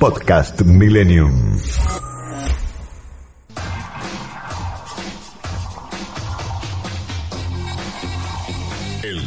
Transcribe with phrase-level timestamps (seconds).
[0.00, 1.60] Podcast Millennium.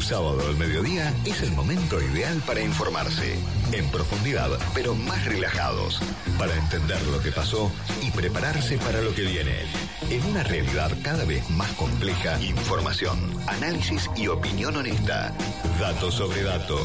[0.04, 3.38] Sábado al mediodía es el momento ideal para informarse,
[3.72, 6.02] en profundidad, pero más relajados,
[6.38, 7.72] para entender lo que pasó
[8.02, 9.66] y prepararse para lo que viene.
[10.10, 13.18] En una realidad cada vez más compleja, información,
[13.48, 15.34] análisis y opinión honesta.
[15.80, 16.80] Dato sobre dato,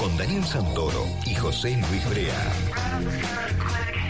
[0.00, 4.03] con Daniel Santoro y José Luis Brea.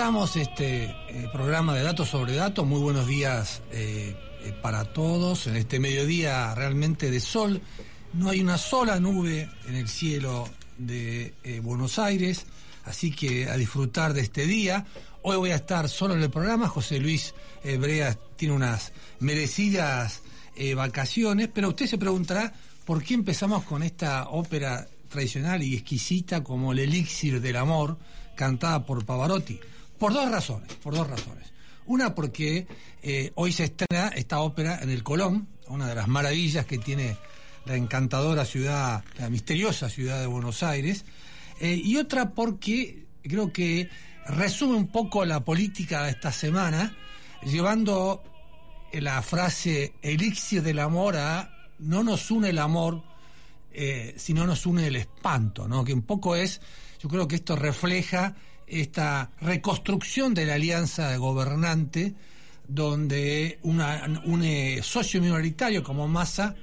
[0.00, 2.66] En- empezamos este eh, programa de datos sobre datos.
[2.66, 5.46] Muy buenos días eh, eh, para todos.
[5.46, 7.60] En este mediodía realmente de sol,
[8.14, 12.46] no hay una sola nube en el cielo de Buenos Aires,
[12.86, 14.86] así que a disfrutar de este día.
[15.22, 16.66] Hoy voy a estar solo en el programa.
[16.68, 20.22] José Luis Brea tiene unas merecidas
[20.76, 22.54] vacaciones, pero usted se preguntará
[22.86, 27.98] por qué empezamos con esta ópera tradicional y exquisita como el elixir del amor,
[28.34, 29.60] cantada por Pavarotti.
[30.00, 31.52] Por dos razones, por dos razones.
[31.84, 32.66] Una porque
[33.02, 37.18] eh, hoy se estrena esta ópera en el Colón, una de las maravillas que tiene
[37.66, 41.04] la encantadora ciudad, la misteriosa ciudad de Buenos Aires,
[41.60, 43.90] eh, y otra porque creo que
[44.26, 46.96] resume un poco la política de esta semana,
[47.44, 48.22] llevando
[48.94, 53.02] la frase elixir del amor a no nos une el amor,
[53.70, 55.84] eh, sino nos une el espanto, ¿no?
[55.84, 56.62] Que un poco es,
[56.98, 58.34] yo creo que esto refleja
[58.70, 62.14] esta reconstrucción de la alianza gobernante,
[62.66, 66.54] donde una, un eh, socio minoritario como Massa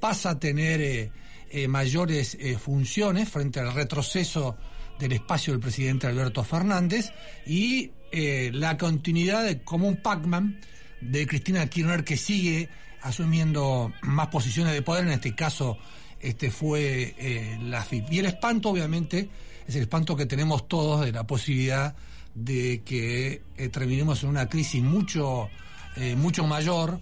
[0.00, 1.12] pasa a tener eh,
[1.54, 4.56] eh, mayores eh, funciones frente al retroceso
[4.98, 7.12] del espacio del presidente Alberto Fernández
[7.44, 10.58] y eh, la continuidad de, como un Pac-Man
[11.02, 12.70] de Cristina Kirchner que sigue
[13.02, 15.76] asumiendo más posiciones de poder, en este caso
[16.18, 18.12] este fue la FIP.
[18.12, 19.28] Y el espanto, obviamente,
[19.66, 21.94] es el espanto que tenemos todos de la posibilidad
[22.34, 25.48] de que eh, terminemos en una crisis mucho,
[25.96, 27.00] eh, mucho mayor,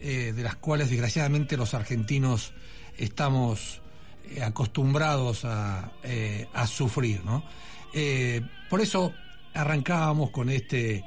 [0.00, 2.52] eh, de las cuales desgraciadamente los argentinos
[2.96, 3.80] estamos
[4.42, 5.90] acostumbrados a,
[6.66, 7.42] sufrir, ¿no?
[8.68, 9.12] Por eso
[9.54, 11.04] arrancábamos con este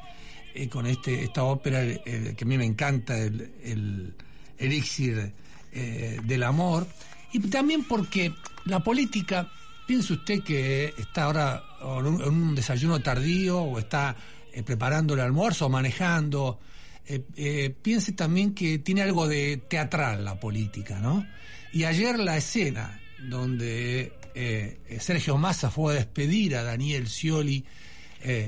[0.69, 4.13] con este esta ópera que a mí me encanta el, el
[4.57, 5.31] elixir
[5.71, 6.85] del amor
[7.31, 8.33] y también porque
[8.65, 9.49] la política
[9.85, 14.15] piense usted que está ahora en un, desayuno tardío o está
[14.51, 16.59] eh, preparando el almuerzo o manejando
[17.05, 21.25] eh, eh, piense también que tiene algo de teatral la política, ¿no?
[21.73, 24.13] Y ayer la escena donde
[24.99, 27.63] Sergio Massa fue a despedir a Daniel Scioli,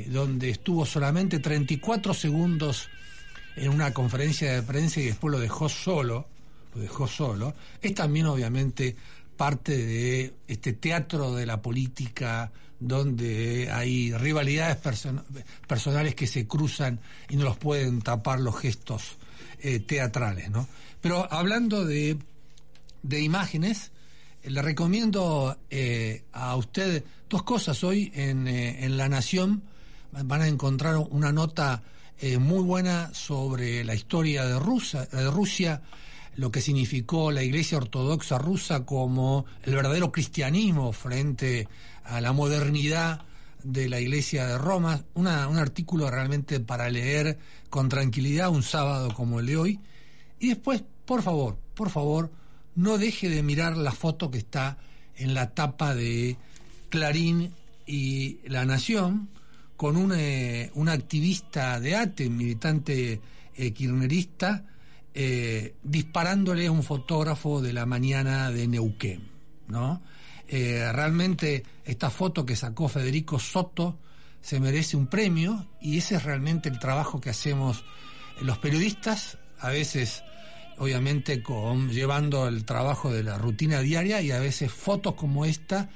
[0.08, 2.90] donde estuvo solamente 34 segundos
[3.56, 6.28] en una conferencia de prensa y después lo dejó solo,
[6.74, 8.96] lo dejó solo, es también obviamente
[9.38, 15.24] parte de este teatro de la política donde hay rivalidades person
[15.68, 17.00] personales que se cruzan
[17.30, 19.18] y no los pueden tapar los gestos
[19.60, 20.68] eh, teatrales, ¿no?
[21.02, 22.18] Pero hablando de,
[23.04, 23.92] de imágenes,
[24.44, 27.84] eh, le recomiendo eh, a usted dos cosas.
[27.84, 29.64] Hoy en, eh, en La Nación
[30.12, 31.84] van a encontrar una nota
[32.20, 35.82] eh, muy buena sobre la historia de, Rusa, de Rusia,
[36.36, 41.68] lo que significó la Iglesia Ortodoxa rusa como el verdadero cristianismo frente
[42.04, 43.22] a la modernidad
[43.64, 45.04] de la Iglesia de Roma.
[45.14, 47.38] Una, un artículo realmente para leer
[47.70, 49.80] con tranquilidad un sábado como el de hoy.
[50.40, 52.32] Y después, por favor, por favor,
[52.76, 54.78] no deje de mirar la foto que está
[55.16, 56.38] en la tapa de
[56.90, 57.54] Clarín
[57.86, 59.30] y La Nación
[59.78, 63.20] con un, eh, un activista de ATE, militante
[63.56, 64.66] eh, kirchnerista,
[65.18, 69.30] eh, disparándole a un fotógrafo de la mañana de Neuquén,
[69.70, 70.02] ¿no?
[70.46, 73.98] Eh, realmente esta foto que sacó Federico Soto
[74.42, 77.86] se merece un premio y ese es realmente el trabajo que hacemos
[78.42, 80.22] los periodistas, a veces
[80.80, 85.90] obviamente con, llevando el trabajo de la rutina diaria y a veces fotos como esta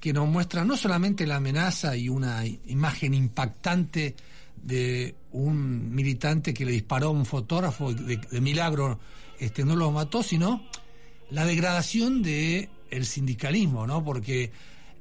[0.00, 4.16] que nos muestran no solamente la amenaza y una imagen impactante
[4.62, 8.98] de un militante que le disparó a un fotógrafo de, milagro
[9.38, 10.62] este no lo mató sino
[11.30, 14.50] la degradación de el sindicalismo no porque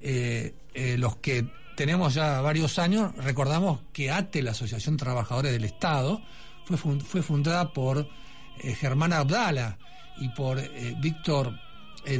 [0.01, 1.45] eh, eh, los que
[1.75, 6.21] tenemos ya varios años recordamos que ATE la Asociación Trabajadores del Estado
[6.65, 8.07] fue, fue fundada por
[8.59, 9.77] eh, Germán Abdala
[10.19, 10.59] y por
[10.99, 11.53] Víctor
[12.05, 12.17] de,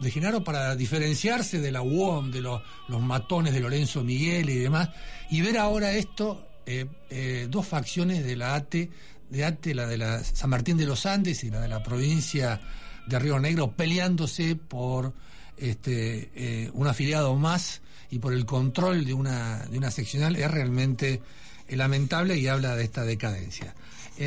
[0.00, 4.56] de Genaro para diferenciarse de la UOM, de los, los matones de Lorenzo Miguel y
[4.56, 4.90] demás,
[5.30, 8.90] y ver ahora esto, eh, eh, dos facciones de la ATE,
[9.28, 12.60] de ATE, la de la San Martín de los Andes y la de la provincia
[13.06, 15.12] de Río Negro, peleándose por
[15.56, 20.50] este, eh, un afiliado más y por el control de una, de una seccional, es
[20.50, 21.22] realmente
[21.68, 23.74] lamentable y habla de esta decadencia.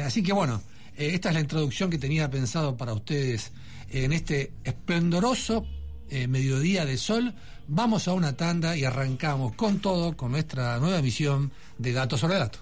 [0.04, 0.62] Así que bueno,
[0.96, 3.52] esta es la introducción que tenía pensado para ustedes
[3.90, 5.68] en este esplendoroso
[6.30, 7.36] mediodía de sol.
[7.68, 12.38] Vamos a una tanda y arrancamos con todo con nuestra nueva emisión de Datos sobre
[12.38, 12.62] Datos.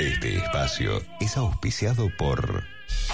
[0.00, 2.64] Este espacio es auspiciado por...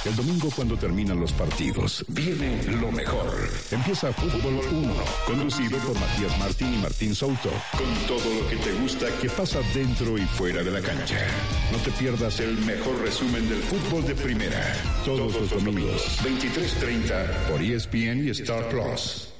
[0.05, 3.51] El domingo cuando terminan los partidos, viene lo mejor.
[3.73, 4.95] Empieza Fútbol 1,
[5.27, 9.61] conducido por Matías Martín y Martín Souto, con todo lo que te gusta que pasa
[9.75, 11.19] dentro y fuera de la cancha.
[11.73, 17.61] No te pierdas el mejor resumen del fútbol de primera, todos los domingos, 23.30 por
[17.61, 19.33] ESPN y Star Plus.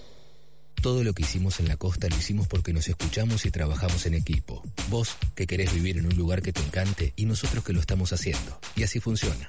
[0.83, 4.15] Todo lo que hicimos en la costa lo hicimos porque nos escuchamos y trabajamos en
[4.15, 4.63] equipo.
[4.89, 8.13] Vos, que querés vivir en un lugar que te encante, y nosotros que lo estamos
[8.13, 8.59] haciendo.
[8.75, 9.49] Y así funciona.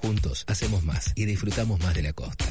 [0.00, 2.46] Juntos hacemos más y disfrutamos más de la costa.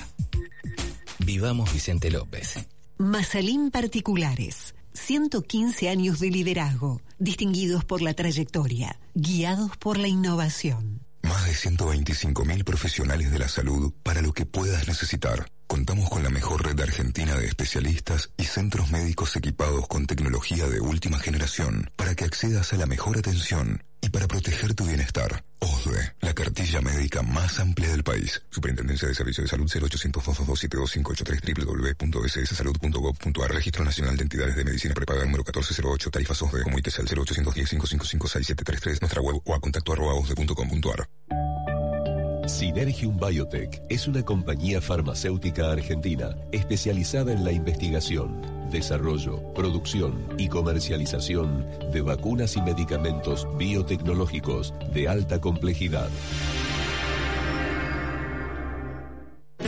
[1.19, 2.55] Vivamos Vicente López.
[2.97, 4.75] Mazalín Particulares.
[4.93, 11.01] 115 años de liderazgo, distinguidos por la trayectoria, guiados por la innovación.
[11.21, 15.47] Más de 125.000 profesionales de la salud para lo que puedas necesitar.
[15.67, 20.79] Contamos con la mejor red argentina de especialistas y centros médicos equipados con tecnología de
[20.79, 25.43] última generación para que accedas a la mejor atención y para proteger tu bienestar.
[25.59, 28.41] OSDE, la cartilla médica más amplia del país.
[28.49, 30.95] Superintendencia de Servicios de Salud 0800 222
[31.99, 37.69] www.sssalud.gov.ar Registro Nacional de Entidades de Medicina Prepaga número 1408 Tarifas OSDE Comuníquese al 0810
[37.69, 40.13] 555 6733 nuestra web o a contacto arroba
[42.47, 51.65] Synergium Biotech es una compañía farmacéutica argentina especializada en la investigación, desarrollo, producción y comercialización
[51.91, 56.09] de vacunas y medicamentos biotecnológicos de alta complejidad.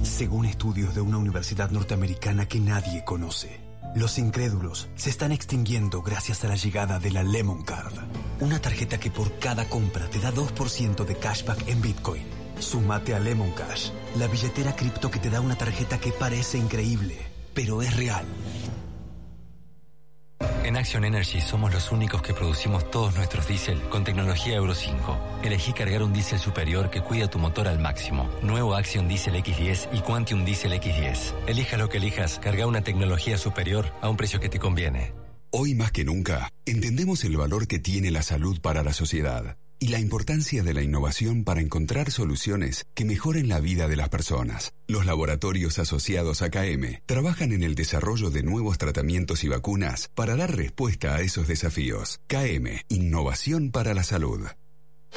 [0.02, 3.60] Según estudios de una universidad norteamericana que nadie conoce,
[3.94, 7.92] Los incrédulos se están extinguiendo gracias a la llegada de la Lemon Card,
[8.40, 12.22] una tarjeta que por cada compra te da 2% de cashback en Bitcoin.
[12.58, 17.18] Súmate a Lemon Cash, la billetera cripto que te da una tarjeta que parece increíble,
[17.52, 18.24] pero es real.
[20.64, 25.40] En Action Energy somos los únicos que producimos todos nuestros diésel con tecnología Euro 5.
[25.42, 28.30] Elegí cargar un diésel superior que cuida tu motor al máximo.
[28.42, 31.34] Nuevo Action Diesel X10 y Quantium Diesel X10.
[31.46, 35.12] Elija lo que elijas, carga una tecnología superior a un precio que te conviene.
[35.50, 39.88] Hoy más que nunca, entendemos el valor que tiene la salud para la sociedad y
[39.88, 44.74] la importancia de la innovación para encontrar soluciones que mejoren la vida de las personas.
[44.86, 50.36] Los laboratorios asociados a KM trabajan en el desarrollo de nuevos tratamientos y vacunas para
[50.36, 52.20] dar respuesta a esos desafíos.
[52.28, 54.46] KM, Innovación para la Salud.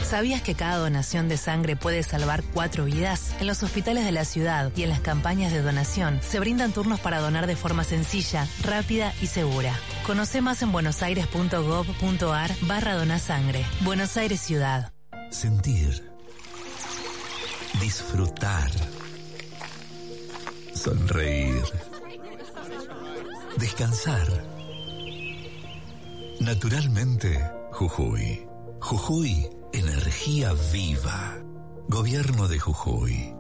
[0.04, 3.34] ¿Sabías que cada donación de sangre puede salvar cuatro vidas?
[3.40, 7.00] En los hospitales de la ciudad y en las campañas de donación se brindan turnos
[7.00, 9.74] para donar de forma sencilla, rápida y segura.
[10.06, 13.66] Conoce más en buenosaires.gov.ar barra donasangre.
[13.82, 14.92] Buenos Aires Ciudad.
[15.32, 16.04] Sentir.
[17.82, 18.70] Disfrutar.
[20.74, 21.64] Sonreír.
[23.58, 24.28] Descansar.
[26.40, 27.40] Naturalmente,
[27.72, 28.46] Jujuy.
[28.82, 31.38] Jujuy Energía viva.
[31.90, 33.34] Gobierno de Jujuy.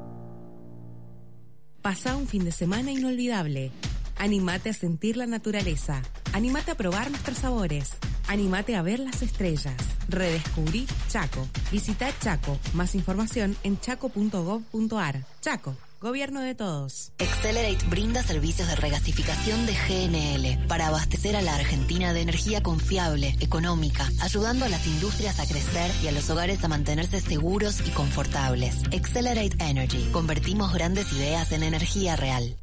[1.82, 3.72] Pasa un fin de semana inolvidable.
[4.18, 6.01] Animate a sentir la naturaleza.
[6.34, 7.94] Animate a probar nuestros sabores.
[8.27, 9.77] Animate a ver las estrellas.
[10.10, 11.48] Redescubrí Chaco.
[11.72, 12.60] Visita Chaco.
[12.74, 15.24] Más información en chaco.gov.ar.
[15.39, 15.77] Chaco.
[16.02, 17.14] Gobierno de todos.
[17.20, 23.36] Accelerate brinda servicios de regasificación de GNL para abastecer a la Argentina de energía confiable,
[23.40, 27.92] económica, ayudando a las industrias a crecer y a los hogares a mantenerse seguros y
[27.92, 28.84] confortables.
[28.94, 30.10] Accelerate Energy.
[30.12, 32.58] Convertimos grandes ideas en energía real.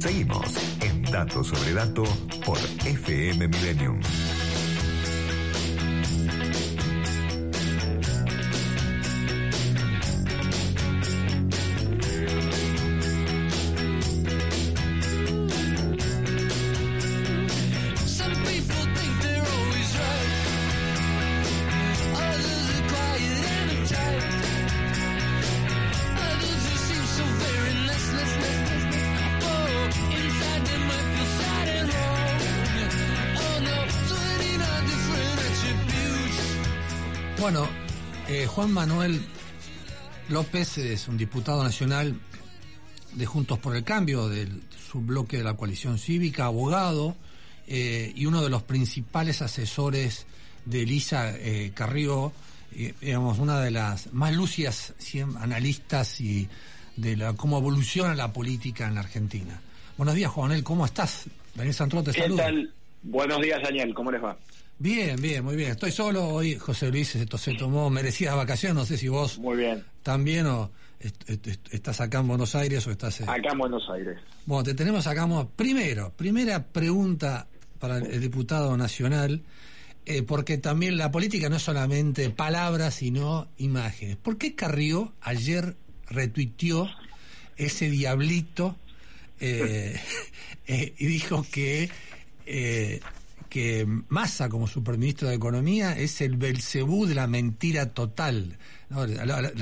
[0.00, 0.46] Seguimos
[0.80, 2.04] en Dato sobre Dato
[2.44, 4.00] por FM Millennium.
[37.44, 37.68] Bueno,
[38.26, 39.20] eh, Juan Manuel
[40.30, 42.18] López es un diputado nacional
[43.12, 47.14] de Juntos por el Cambio, del subbloque de la coalición cívica, abogado
[47.66, 50.24] eh, y uno de los principales asesores
[50.64, 52.32] de Elisa eh, Carrió,
[52.74, 56.48] eh, digamos, una de las más lúcidas siem- analistas y
[56.96, 59.60] de la, cómo evoluciona la política en la Argentina.
[59.98, 61.26] Buenos días, Juan Manuel, ¿cómo estás?
[61.54, 62.72] Daniel te ¿Qué tal?
[63.02, 63.92] Buenos días, Daniel.
[63.92, 64.34] ¿Cómo les va?
[64.84, 65.70] Bien, bien, muy bien.
[65.70, 66.56] Estoy solo hoy.
[66.56, 68.76] José Luis se, se tomó merecidas vacaciones.
[68.76, 69.82] No sé si vos Muy bien.
[70.02, 73.22] también o est- est- est- estás acá en Buenos Aires o estás.
[73.22, 74.18] Acá en Buenos Aires.
[74.44, 75.26] Bueno, te tenemos acá.
[75.56, 77.46] Primero, primera pregunta
[77.78, 79.40] para el, diputado nacional,
[80.04, 84.16] eh, porque también la política no es solamente palabras, sino imágenes.
[84.16, 85.76] ¿Por qué Carrió ayer
[86.10, 86.90] retuiteó
[87.56, 88.76] ese diablito
[89.40, 89.98] eh,
[90.66, 91.88] eh, y dijo que
[93.54, 98.56] que Massa como superministro de Economía es el Belcebú de la mentira total.
[98.90, 99.06] ¿no?
[99.06, 99.14] Le,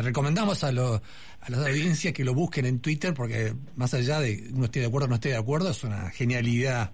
[0.02, 0.94] recomendamos a, lo-
[1.42, 4.86] a las audiencias que lo busquen en Twitter porque más allá de uno esté de
[4.86, 6.92] acuerdo o no esté de acuerdo es una genialidad.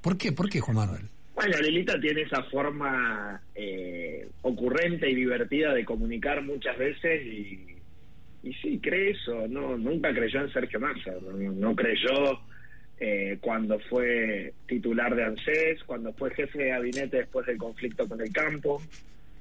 [0.00, 0.32] ¿Por qué?
[0.32, 1.02] ¿Por qué, Juan Manuel?
[1.34, 7.76] Bueno, Lilita tiene esa forma eh, ocurrente y divertida de comunicar muchas veces y,
[8.42, 9.46] y sí, cree eso.
[9.48, 11.12] No, nunca creyó en Sergio Massa.
[11.22, 12.40] No, no creyó
[13.00, 18.20] eh, cuando fue titular de ANSES, cuando fue jefe de gabinete después del conflicto con
[18.20, 18.82] el campo.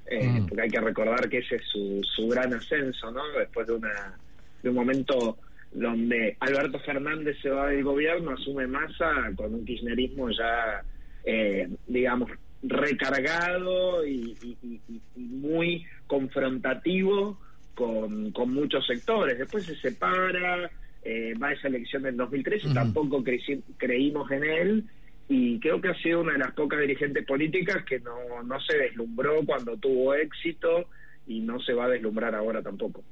[0.09, 0.45] eh, Mm.
[0.47, 3.21] Porque hay que recordar que ese es su, su gran ascenso, ¿no?
[3.37, 4.17] Después de, una,
[4.63, 5.37] de un momento
[5.73, 10.81] donde Alberto Fernández se va del gobierno, asume Massa con un kirchnerismo ya,
[11.25, 12.31] eh, digamos,
[12.63, 17.37] recargado y, y- y- y- y muy confrontativo
[17.75, 19.37] con, con muchos sectores.
[19.37, 20.69] Después se separa,
[21.09, 24.83] eh, va a esa elección del 2013, tampoco creci- creímos en él
[25.29, 28.77] y creo que ha sido una de las pocas dirigentes políticas que no, no se
[28.77, 30.89] deslumbró cuando tuvo éxito
[31.25, 33.03] y no se va a deslumbrar ahora tampoco.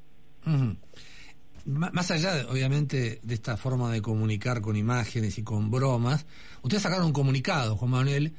[1.66, 6.28] Más allá, obviamente, de esta forma de comunicar con imágenes y con bromas,
[6.62, 8.34] ustedes sacaron un comunicado, Juan Manuel,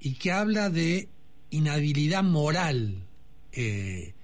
[0.00, 1.08] y que habla de
[1.50, 2.96] inhabilidad moral.
[3.52, 4.14] eh,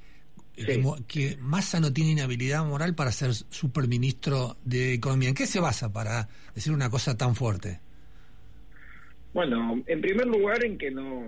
[1.07, 5.29] que, Massa no tiene inhabilidad moral para ser superministro de Economía.
[5.29, 7.81] ¿En qué se basa para decir una cosa tan fuerte?
[9.33, 11.25] Bueno, en primer lugar en que no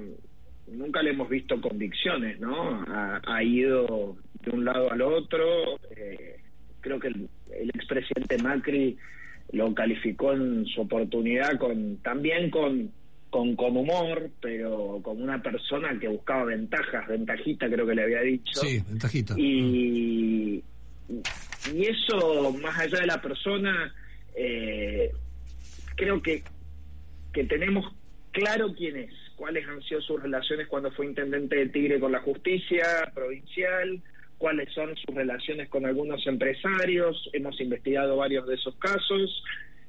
[0.68, 2.84] nunca le hemos visto convicciones, ¿no?
[2.86, 5.78] Ha, ha ido de un lado al otro.
[5.96, 6.36] eh,
[6.80, 8.96] creo que el, el expresidente Macri
[9.52, 12.92] lo calificó en su oportunidad con también con,
[13.30, 18.20] con con humor, pero como una persona que buscaba ventajas, ventajita creo que le había
[18.20, 18.60] dicho.
[18.60, 19.34] Sí, ventajita.
[19.38, 20.62] Y,
[21.72, 23.94] y eso, más allá de la persona,
[24.34, 25.10] eh,
[25.96, 26.42] creo que,
[27.32, 27.86] que tenemos
[28.32, 32.20] claro quién es, cuáles han sido sus relaciones cuando fue intendente de Tigre con la
[32.20, 34.02] justicia provincial,
[34.38, 39.44] cuáles son sus relaciones con algunos empresarios, hemos investigado varios de esos casos,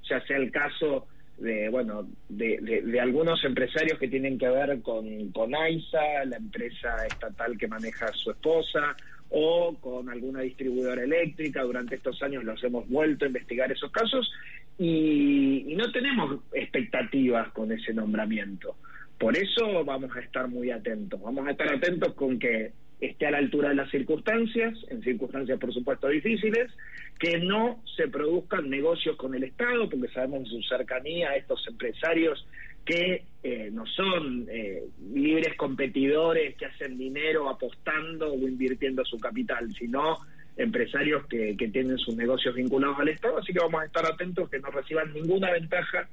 [0.10, 1.08] ya sea el caso
[1.42, 7.06] de bueno de, de- algunos empresarios que tienen que ver con, con AISA, la empresa
[7.08, 8.96] estatal que maneja su esposa,
[9.30, 11.64] o con alguna distribuidora eléctrica.
[11.64, 14.32] Durante estos años los hemos vuelto a investigar esos casos
[14.78, 18.76] y, y no tenemos expectativas con ese nombramiento.
[19.18, 21.22] Por eso vamos a estar muy atentos.
[21.22, 22.72] Vamos a estar atentos con que
[23.02, 26.72] esté a la altura de las circunstancias, en circunstancias por supuesto difíciles,
[27.20, 32.48] que no se produzcan negocios con el Estado, porque sabemos su cercanía a estos empresarios
[32.86, 39.72] que eh, no son eh, libres competidores que hacen dinero apostando o invirtiendo su capital,
[39.74, 40.18] sino
[40.58, 44.50] empresarios que, que tienen sus negocios vinculados al Estado, así que vamos a estar atentos
[44.50, 46.08] que no reciban ninguna ventaja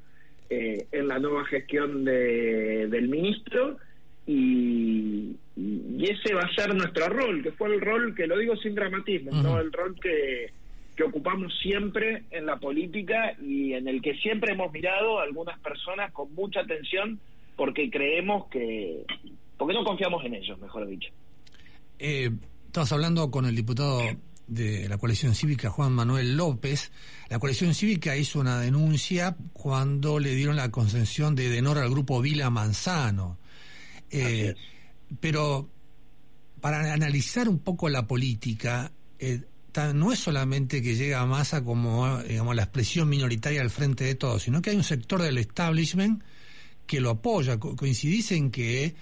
[0.50, 3.78] eh, en la nueva gestión de- del ministro
[4.28, 8.54] y, y ese va a ser nuestro rol, que fue el rol, que lo digo
[8.56, 9.58] sin dramatismo, ¿no?
[9.58, 10.52] el rol que,
[10.94, 15.58] que ocupamos siempre en la política y en el que siempre hemos mirado a algunas
[15.60, 17.18] personas con mucha atención
[17.56, 19.06] porque creemos que,
[19.56, 21.08] porque no confiamos en ellos, mejor dicho.
[21.98, 22.30] Eh,
[22.66, 24.00] estabas hablando con el diputado
[24.46, 26.92] de la coalición cívica, Juan Manuel López.
[27.30, 32.20] La coalición cívica hizo una denuncia cuando le dieron la concesión de Denor al grupo
[32.20, 33.38] Vila Manzano.
[34.10, 34.54] Eh,
[35.20, 35.68] pero
[36.60, 39.42] para analizar un poco la política, eh,
[39.94, 44.16] no es solamente que llega a masa como digamos, la expresión minoritaria al frente de
[44.16, 46.22] todo, sino que hay un sector del establishment
[46.86, 47.60] que lo apoya.
[47.60, 48.94] Co- Coincidís en que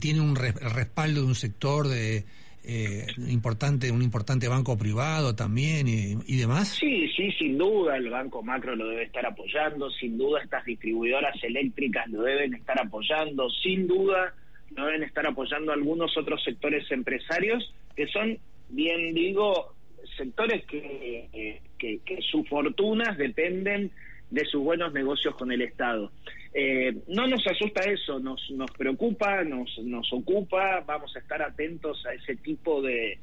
[0.00, 2.24] tiene un re- respaldo de un sector de
[2.64, 6.70] eh, importante, un importante banco privado también y, y demás.
[6.80, 11.36] Sí, sí, sin duda el Banco Macro lo debe estar apoyando, sin duda estas distribuidoras
[11.44, 14.34] eléctricas lo deben estar apoyando, sin duda
[14.76, 19.74] lo deben estar apoyando algunos otros sectores empresarios que son, bien digo,
[20.16, 23.90] sectores que, que sus fortunas dependen
[24.30, 26.10] de sus buenos negocios con el Estado.
[26.52, 32.04] Eh, no nos asusta eso, nos, nos preocupa, nos, nos ocupa, vamos a estar atentos
[32.06, 33.18] a ese tipo de,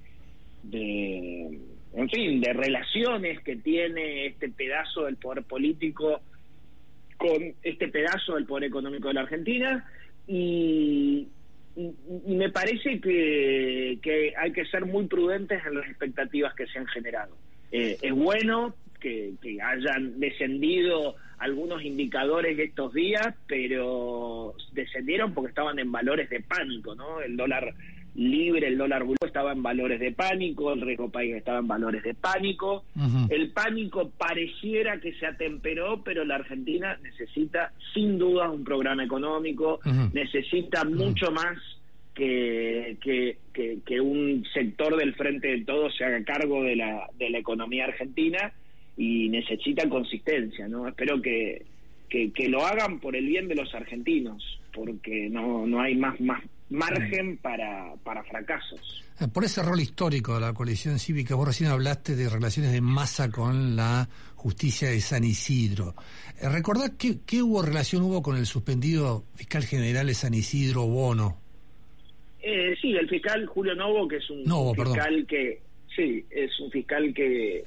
[0.64, 1.60] de,
[1.94, 6.22] en fin, de relaciones que tiene este pedazo del poder político
[7.18, 9.90] con este pedazo del poder económico de la Argentina
[10.28, 11.28] y,
[11.76, 16.88] me parece que, que hay que ser muy prudentes en las expectativas que se han
[16.88, 17.36] generado.
[17.72, 25.92] Eh, es bueno que hayan descendido algunos indicadores estos días, pero descendieron porque estaban en
[25.92, 27.20] valores de pánico, ¿no?
[27.20, 27.74] El dólar
[28.16, 32.04] libre, el dólar blue estaba en valores de pánico, el riesgo país estaba en valores
[32.04, 32.84] de pánico.
[33.30, 39.80] El pánico pareciera que se atemperó, pero la Argentina necesita sin duda un programa económico,
[40.14, 41.58] necesita mucho más
[42.14, 47.10] que, que, que, que un sector del frente de todos se haga cargo de la,
[47.18, 48.54] de la economía argentina
[48.96, 50.88] y necesita consistencia, ¿no?
[50.88, 51.66] Espero que,
[52.10, 56.22] que, que lo hagan por el bien de los argentinos, porque no, no hay más,
[56.22, 59.04] más margen para, para fracasos.
[59.20, 62.82] Eh, Por ese rol histórico de la coalición cívica, vos recién hablaste de relaciones de
[62.82, 65.94] masa con la justicia de San Isidro.
[66.42, 70.86] Eh, ¿Recordás qué, qué hubo relación hubo con el suspendido fiscal general de San Isidro
[70.88, 71.38] Bono?
[72.42, 74.96] Eh, sí, el fiscal Julio Novo, que es un Novo, perdón.
[74.96, 75.62] fiscal que,
[75.96, 77.64] sí, es un fiscal que,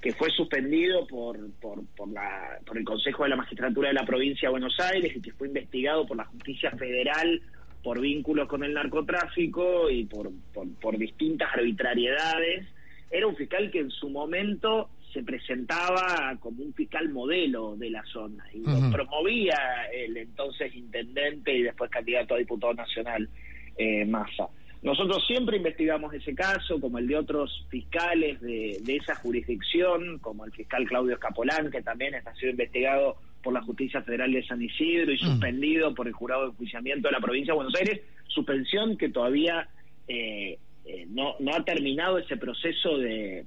[0.00, 4.06] que fue suspendido por, por, por, la, por el Consejo de la Magistratura de la
[4.06, 7.42] Provincia de Buenos Aires y que fue investigado por la Justicia Federal
[7.82, 12.66] por vínculos con el narcotráfico y por, por, por distintas arbitrariedades.
[13.10, 18.04] Era un fiscal que en su momento se presentaba como un fiscal modelo de la
[18.04, 23.28] zona y lo promovía el entonces intendente y después candidato a diputado nacional
[23.76, 24.48] eh, Massa.
[24.82, 30.44] Nosotros siempre investigamos ese caso, como el de otros fiscales de, de esa jurisdicción, como
[30.44, 34.60] el fiscal Claudio Escapolán, que también está siendo investigado por la Justicia Federal de San
[34.62, 38.96] Isidro y suspendido por el jurado de enjuiciamiento de la provincia de Buenos Aires, suspensión
[38.96, 39.68] que todavía
[40.08, 43.44] eh, eh, no, no ha terminado ese proceso de,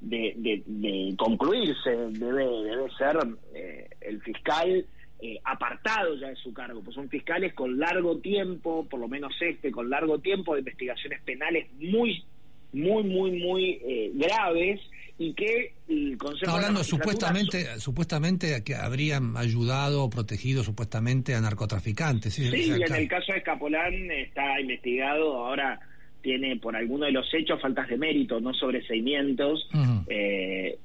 [0.00, 1.90] de, de- de concluirse.
[1.90, 3.16] Debe, debe ser
[3.54, 4.84] eh, el fiscal
[5.20, 9.32] eh, apartado ya de su cargo, pues son fiscales con largo tiempo, por lo menos
[9.40, 12.24] este, con largo tiempo de investigaciones penales muy,
[12.72, 14.80] muy, muy, muy eh, graves
[15.18, 21.40] y que el Consejo Está hablando supuestamente, supuestamente que habrían ayudado o protegido supuestamente a
[21.40, 22.34] narcotraficantes.
[22.34, 22.44] ¿sí?
[22.44, 25.78] Y en el caso de Escapolán está investigado, ahora
[26.22, 29.68] tiene por alguno de los hechos faltas de mérito, no sobreseimientos.
[30.08, 30.78] Eh,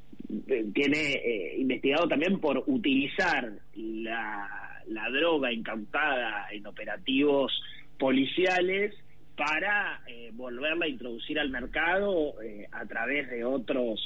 [0.47, 7.52] eh, tiene eh, investigado también por utilizar la, la droga incautada en operativos
[7.97, 8.93] policiales
[9.38, 14.02] para eh, volverla a introducir al mercado eh, a través de otros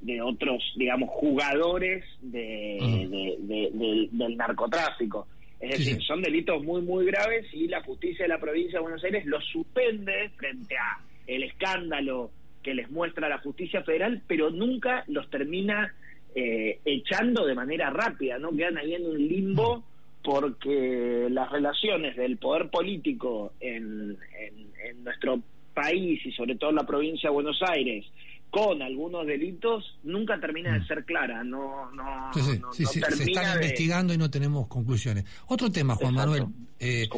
[0.00, 2.78] de otros digamos jugadores de,
[3.10, 5.26] de- de- del- del narcotráfico.
[5.60, 6.06] Es Sí, decir sí.
[6.06, 9.44] son delitos muy muy graves y la justicia de la provincia de Buenos Aires los
[9.46, 12.30] suspende frente a el escándalo
[12.62, 15.94] que les muestra la justicia federal pero nunca los termina
[16.34, 19.84] eh, echando de manera rápida no quedan ahí en un limbo
[20.24, 25.40] porque las relaciones del poder político en, en- en nuestro
[25.74, 28.04] país y sobre todo en la provincia de Buenos Aires
[28.50, 32.86] con algunos delitos nunca termina de ser clara, no, no, Sí, sí, no- no sí,
[32.86, 35.24] se están de- investigando y no tenemos conclusiones.
[35.48, 36.30] Otro tema, Juan Exacto.
[36.32, 37.08] Manuel, eh,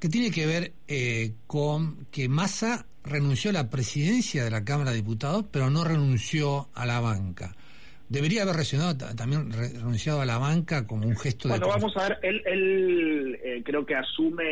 [0.00, 4.90] que tiene que ver eh, con que Massa renunció a la presidencia de la Cámara
[4.90, 7.54] de Diputados, pero no renunció a la banca.
[8.08, 11.72] Debería haber reaccionado ta- también re- renunciado a la banca como un gesto Bueno, de...
[11.72, 14.44] vamos a ver, él, él, eh, creo que asume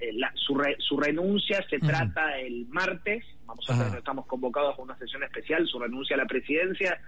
[0.00, 4.78] eh, la- su, re- su renuncia, se trata el martes, vamos a ver, estamos convocados
[4.78, 6.98] a una sesión especial, su renuncia a la presidencia,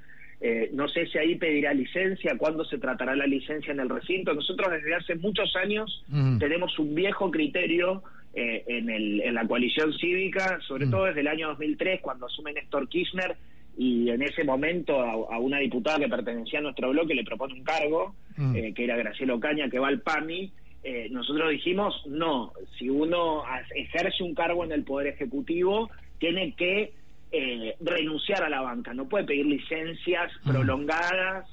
[0.40, 4.32] eh, no sé si ahí pedirá licencia, cuándo se tratará la licencia en el recinto.
[4.34, 6.04] Nosotros desde hace muchos años
[6.38, 8.02] tenemos un viejo criterio
[8.34, 12.52] eh, en, el, en la coalición cívica, sobre todo desde el año 2003, cuando asume
[12.52, 13.34] Néstor Kirchner,
[13.76, 17.54] y en ese momento a, a una diputada que pertenecía a nuestro bloque le propone
[17.54, 18.54] un cargo, Mm.
[18.54, 20.52] eh, que era Graciela Ocaña, que va al PAMI,
[20.84, 23.42] eh, nosotros dijimos, no, si uno
[23.74, 26.92] ejerce un cargo en el Poder Ejecutivo, tiene que
[27.32, 31.46] eh, renunciar a la banca, no puede pedir licencias prolongadas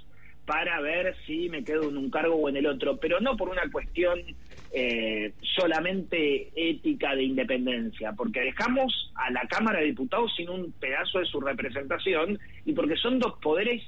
[0.46, 3.48] para ver si me quedo en un cargo o en el otro, pero no por
[3.48, 4.20] una cuestión
[4.76, 11.20] eh, solamente ética de independencia, porque dejamos a la Cámara de Diputados sin un pedazo
[11.20, 13.84] de su representación y porque son dos poderes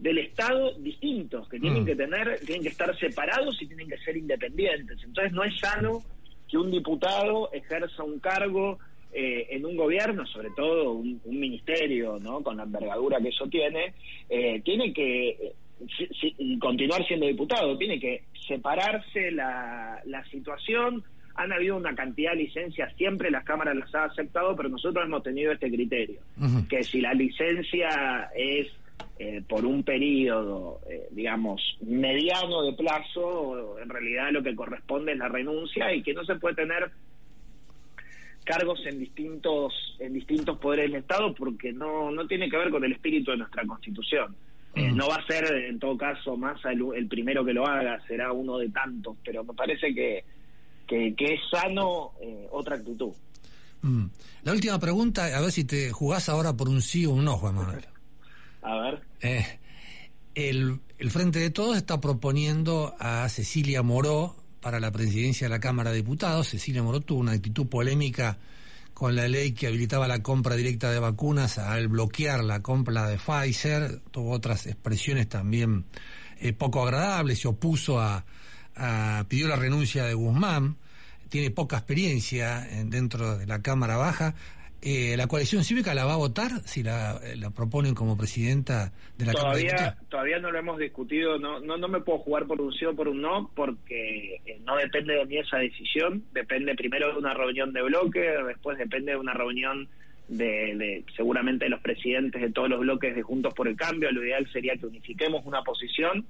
[0.00, 1.86] del Estado distintos, que tienen Mm.
[1.86, 4.98] que tener, tienen que estar separados y tienen que ser independientes.
[5.04, 6.02] Entonces no es sano
[6.48, 8.78] que un diputado ejerza un cargo
[9.12, 12.42] eh, en un gobierno, sobre todo un, un ministerio, ¿no?
[12.42, 13.94] Con la envergadura que eso tiene,
[14.28, 15.52] eh, tiene que
[15.96, 21.02] si- si- continuar siendo diputado, tiene que separarse la, la situación.
[21.36, 25.22] Han habido una cantidad de licencias, siempre las cámaras las ha aceptado, pero nosotros hemos
[25.22, 26.20] tenido este criterio
[26.68, 28.66] que si la licencia es
[29.18, 35.18] eh, por un periodo, eh, digamos, mediano de plazo, en realidad lo que corresponde es
[35.18, 36.90] la renuncia y que no se puede tener
[38.44, 42.82] cargos en distintos en distintos poderes del Estado porque no no tiene que ver con
[42.84, 44.34] el espíritu de nuestra Constitución.
[44.74, 44.96] Eh, Mm.
[44.96, 48.32] no va a ser, en todo caso, más el, el primero que lo haga, será
[48.32, 50.24] uno de tantos, pero me parece que,
[50.86, 53.12] que, que es sano eh, otra actitud.
[53.82, 54.04] Mm.
[54.44, 57.36] La última pregunta, a ver si te jugás ahora por un sí o un no,
[57.36, 57.84] Juan Manuel.
[58.62, 59.00] A ver.
[59.22, 59.44] Eh,
[60.34, 65.60] el, el Frente de Todos está proponiendo a Cecilia Moró para la presidencia de la
[65.60, 66.48] Cámara de Diputados.
[66.48, 68.38] Cecilia Moró tuvo una actitud polémica
[69.00, 73.16] con la ley que habilitaba la compra directa de vacunas al bloquear la compra de
[73.16, 74.00] Pfizer.
[74.10, 75.86] Tuvo otras expresiones también
[76.38, 77.38] eh, poco agradables.
[77.40, 78.26] Se opuso a,
[78.76, 80.76] a- pidió la renuncia de Guzmán.
[81.30, 84.34] Tiene poca experiencia en- dentro de la Cámara Baja.
[84.82, 89.26] Eh, ¿La coalición cívica la va a votar si la, la proponen como presidenta de
[89.26, 90.08] la Cámara de todavía Diputados?
[90.08, 92.96] todavía no lo hemos discutido no no no me puedo jugar por un sí o
[92.96, 97.34] por un no porque eh, no depende de mí esa decisión depende primero de una
[97.34, 99.86] reunión de bloque después depende de una reunión
[100.28, 104.10] de, de seguramente de los presidentes de todos los bloques de Juntos por el Cambio
[104.12, 106.26] lo ideal sería que unifiquemos una posición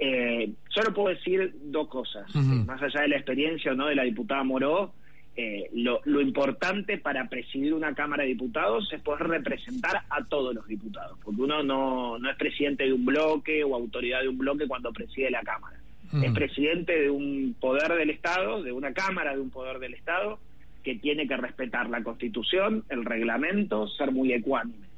[0.00, 2.24] eh, solo puedo decir dos cosas.
[2.34, 4.94] Eh, más allá de la experiencia o no de la diputada Moró
[5.36, 10.54] eh, lo, lo importante para presidir una Cámara de Diputados es poder representar a todos
[10.54, 14.38] los diputados, porque uno no, no es presidente de un bloque o autoridad de un
[14.38, 15.78] bloque cuando preside la Cámara.
[16.12, 16.24] Mm.
[16.24, 20.38] Es presidente de un poder del Estado, de una Cámara de un poder del Estado,
[20.82, 24.88] que tiene que respetar la Constitución, el reglamento, ser muy ecuánime.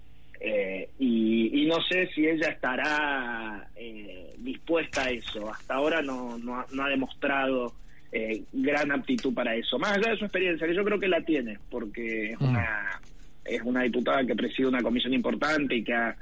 [0.41, 5.49] Eh, y, y no sé si ella estará eh, dispuesta a eso.
[5.51, 7.75] Hasta ahora no, no, no ha demostrado
[8.13, 9.79] eh, gran aptitud para eso.
[9.79, 12.49] Más allá de su experiencia, que yo creo que la tiene, porque es Mm.
[12.49, 13.01] una,
[13.45, 16.15] es una diputada que preside una comisión importante y que ha,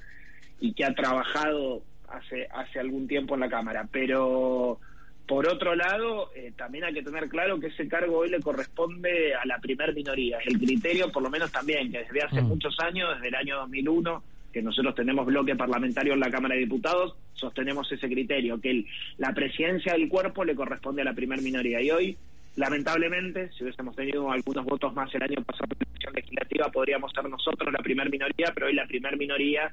[0.61, 3.88] y que ha trabajado hace, hace algún tiempo en la Cámara.
[3.90, 4.79] Pero
[5.26, 9.33] por otro lado, eh, también hay que tener claro que ese cargo hoy le corresponde
[9.35, 10.38] a la primer minoría.
[10.44, 12.46] El criterio, por lo menos también, que desde hace Mm.
[12.48, 16.62] muchos años, desde el año 2001, que nosotros tenemos bloque parlamentario en la Cámara de
[16.62, 18.84] Diputados, sostenemos ese criterio, que
[19.18, 21.80] la presidencia del cuerpo le corresponde a la primer minoría.
[21.80, 22.16] Y hoy,
[22.56, 27.12] lamentablemente, si hubiésemos tenido algunos votos más el año pasado en la elección legislativa, podríamos
[27.12, 29.70] ser nosotros la primer minoría, pero hoy la primer minoría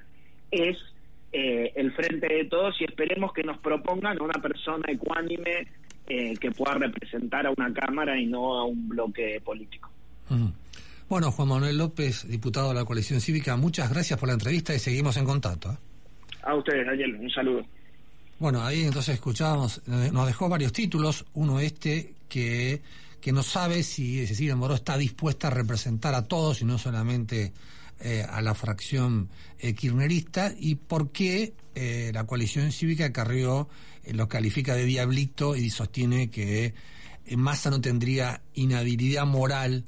[0.52, 0.78] es
[1.34, 5.68] eh, el frente de todos y esperemos que nos propongan una persona ecuánime
[6.08, 9.90] eh, que pueda representar a una Cámara y no a un bloque político.
[11.10, 14.80] Bueno, Juan Manuel López, diputado de la coalición cívica, muchas gracias por la entrevista y
[14.80, 15.72] seguimos en contacto.
[15.72, 15.78] ¿eh?
[16.44, 17.66] A ustedes, Daniel, un saludo.
[18.40, 22.82] Bueno, ahí entonces escuchábamos, eh, nos dejó varios títulos, uno este que,
[23.22, 27.54] que no sabe si Cecilia Moró está dispuesta a representar a todos y no solamente
[28.00, 33.70] eh, a la fracción eh, kirchnerista y por qué eh, la coalición cívica Carrió
[34.14, 36.76] lo califica de diablito y sostiene que
[37.36, 39.84] Massa no tendría inhabilidad moral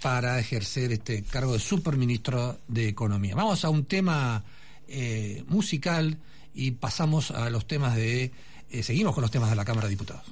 [0.00, 3.34] para ejercer este cargo de superministro de Economía.
[3.34, 4.44] Vamos a un tema
[4.86, 6.18] eh, musical
[6.54, 8.32] y pasamos a los temas de...
[8.70, 10.24] eh, seguimos con los temas de la Cámara de Diputados.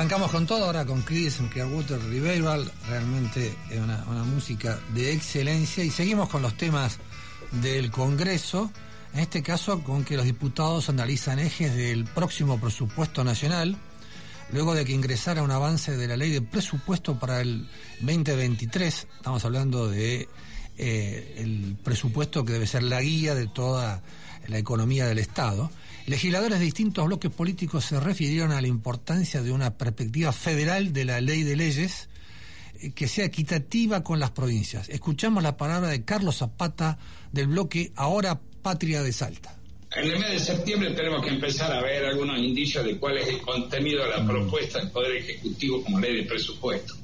[0.00, 5.84] Arrancamos con todo, ahora con Chris Clearwater Revival, realmente una, una música de excelencia.
[5.84, 6.98] Y seguimos con los temas
[7.60, 8.72] del Congreso,
[9.12, 13.76] en este caso con que los diputados analizan ejes del próximo presupuesto nacional,
[14.50, 17.68] luego de que ingresara un avance de la ley de presupuesto para el
[18.00, 20.30] 2023, estamos hablando de
[20.78, 24.02] eh, el presupuesto que debe ser la guía de toda
[24.48, 25.70] la economía del Estado.
[26.06, 31.04] Legisladores de distintos bloques políticos se refirieron a la importancia de una perspectiva federal de
[31.04, 32.08] la ley de leyes
[32.80, 34.88] eh, que sea equitativa con las provincias.
[34.88, 36.98] Escuchamos la palabra de Carlos Zapata
[37.32, 39.56] del bloque Ahora Patria de Salta.
[39.96, 43.28] En el mes de septiembre tenemos que empezar a ver algunos indicios de cuál es
[43.28, 46.94] el contenido de la propuesta del Poder Ejecutivo como ley de presupuesto.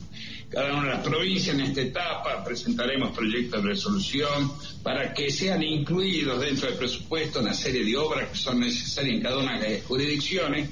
[0.48, 5.62] Cada una de las provincias en esta etapa presentaremos proyectos de resolución para que sean
[5.62, 9.78] incluidos dentro del presupuesto una serie de obras que son necesarias en cada una de
[9.78, 10.70] las jurisdicciones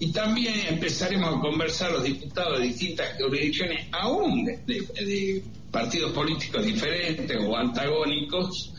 [0.00, 6.64] y también empezaremos a conversar los diputados de distintas jurisdicciones, aún de, de- partidos políticos
[6.66, 8.72] diferentes o antagónicos,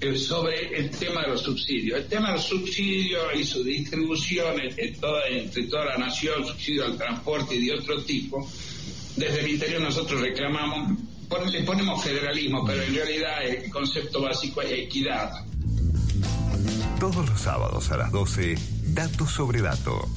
[0.00, 1.98] eh, sobre el tema de los subsidios.
[1.98, 6.86] El tema de los subsidios y su distribución entre toda, entre toda la nación, subsidio
[6.86, 8.48] al transporte y de otro tipo,
[9.16, 14.62] desde el interior nosotros reclamamos, pon- le ponemos federalismo, pero en realidad el concepto básico
[14.62, 15.30] es equidad.
[16.98, 18.56] Todos los sábados a las 12,
[18.88, 20.08] Datos sobre Dato.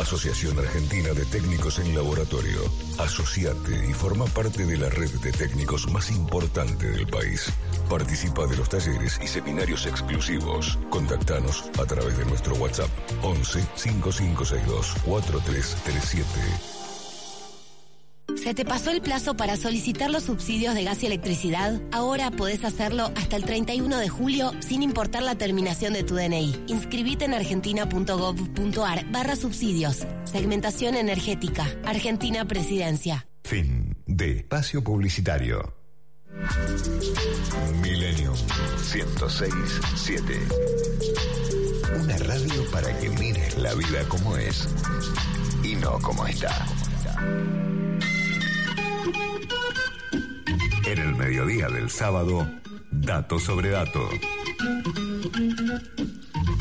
[0.00, 2.62] Asociación Argentina de Técnicos en Laboratorio.
[2.98, 7.52] Asociate y forma parte de la red de técnicos más importante del país.
[7.88, 10.78] Participa de los talleres y seminarios exclusivos.
[10.90, 12.90] Contactanos a través de nuestro WhatsApp
[13.22, 16.76] 11 5562 4337.
[18.34, 21.80] ¿Se te pasó el plazo para solicitar los subsidios de gas y electricidad?
[21.92, 26.64] Ahora podés hacerlo hasta el 31 de julio sin importar la terminación de tu DNI.
[26.66, 30.06] Inscribite en argentina.gov.ar barra subsidios.
[30.24, 31.66] Segmentación energética.
[31.84, 33.26] Argentina Presidencia.
[33.44, 35.75] Fin de espacio publicitario.
[37.82, 38.34] Millennium
[38.92, 40.48] 1067.
[42.00, 44.68] Una radio para que mires la vida como es
[45.62, 46.66] y no como está.
[50.84, 52.46] En el mediodía del sábado,
[52.90, 54.08] dato sobre dato.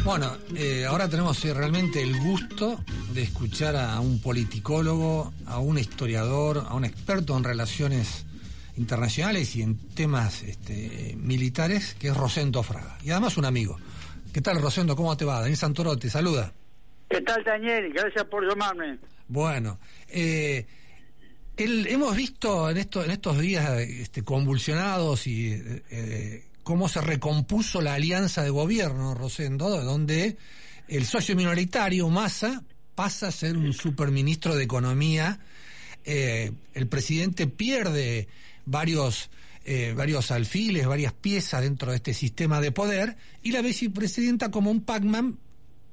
[0.03, 2.79] Bueno, eh, ahora tenemos eh, realmente el gusto
[3.13, 8.25] de escuchar a un politicólogo, a un historiador, a un experto en relaciones
[8.77, 12.97] internacionales y en temas este, militares, que es Rosendo Fraga.
[13.03, 13.77] Y además un amigo.
[14.33, 14.95] ¿Qué tal, Rosendo?
[14.95, 15.39] ¿Cómo te va?
[15.39, 16.53] Daniel Santoro te saluda.
[17.09, 17.91] ¿Qué tal, Daniel?
[17.93, 18.97] Gracias por llamarme.
[19.27, 20.65] Bueno, eh,
[21.55, 26.99] el- hemos visto en, esto, en estos días este, convulsionados y eh, eh, cómo se
[27.01, 30.35] recompuso la alianza de gobierno, Rosendo, donde
[30.87, 32.61] el socio minoritario, Massa,
[32.95, 35.39] pasa a ser un superministro de Economía.
[36.03, 38.27] Eh, el presidente pierde
[38.65, 39.29] varios,
[39.65, 44.71] eh, varios alfiles, varias piezas dentro de este sistema de poder, y la vicepresidenta, como
[44.71, 45.37] un Pac-Man,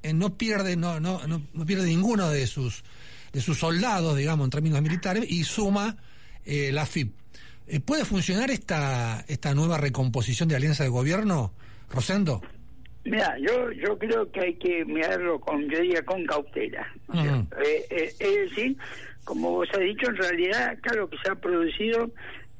[0.02, 2.82] eh, no pierde no, no, no, no pierde ninguno de sus
[3.32, 5.96] de sus soldados digamos en términos militares y suma
[6.44, 7.14] eh, la FIP
[7.68, 11.52] Eh, puede funcionar esta esta nueva recomposición de alianza de gobierno
[11.88, 12.42] Rosendo
[13.04, 16.86] Mira, yo yo creo que hay que mirarlo con, yo diría, con cautela.
[17.14, 17.44] Eh,
[17.90, 18.76] eh, es decir,
[19.24, 22.10] como vos has dicho, en realidad acá lo que se ha producido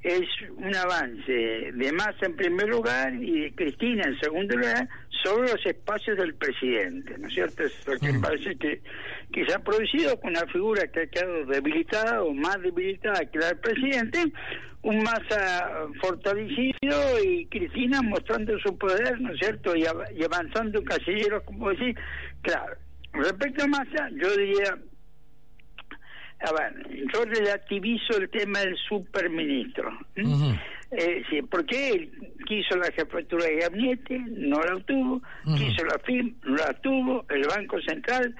[0.03, 0.23] es
[0.57, 4.89] un avance de Massa en primer lugar y de Cristina en segundo lugar
[5.23, 7.63] sobre los espacios del presidente, ¿no es cierto?
[7.63, 8.81] Es lo que me parece que,
[9.33, 13.39] que se ha producido con una figura que ha quedado debilitada o más debilitada que
[13.39, 14.19] la del presidente,
[14.83, 19.77] un Massa fortalecido y Cristina mostrando su poder, ¿no es cierto?
[19.77, 21.97] Y, av- y avanzando en casilleros, como decir,
[22.43, 22.75] claro.
[23.13, 24.77] Respecto a Massa, yo diría,
[26.43, 29.91] a ver, yo relativizo el tema del superministro.
[30.17, 30.59] ¿m?
[30.91, 32.11] Eh, sí, porque él
[32.47, 35.23] quiso la jefatura de gabinete, no la obtuvo,
[35.57, 38.35] quiso la FIM, no la obtuvo, el Banco Central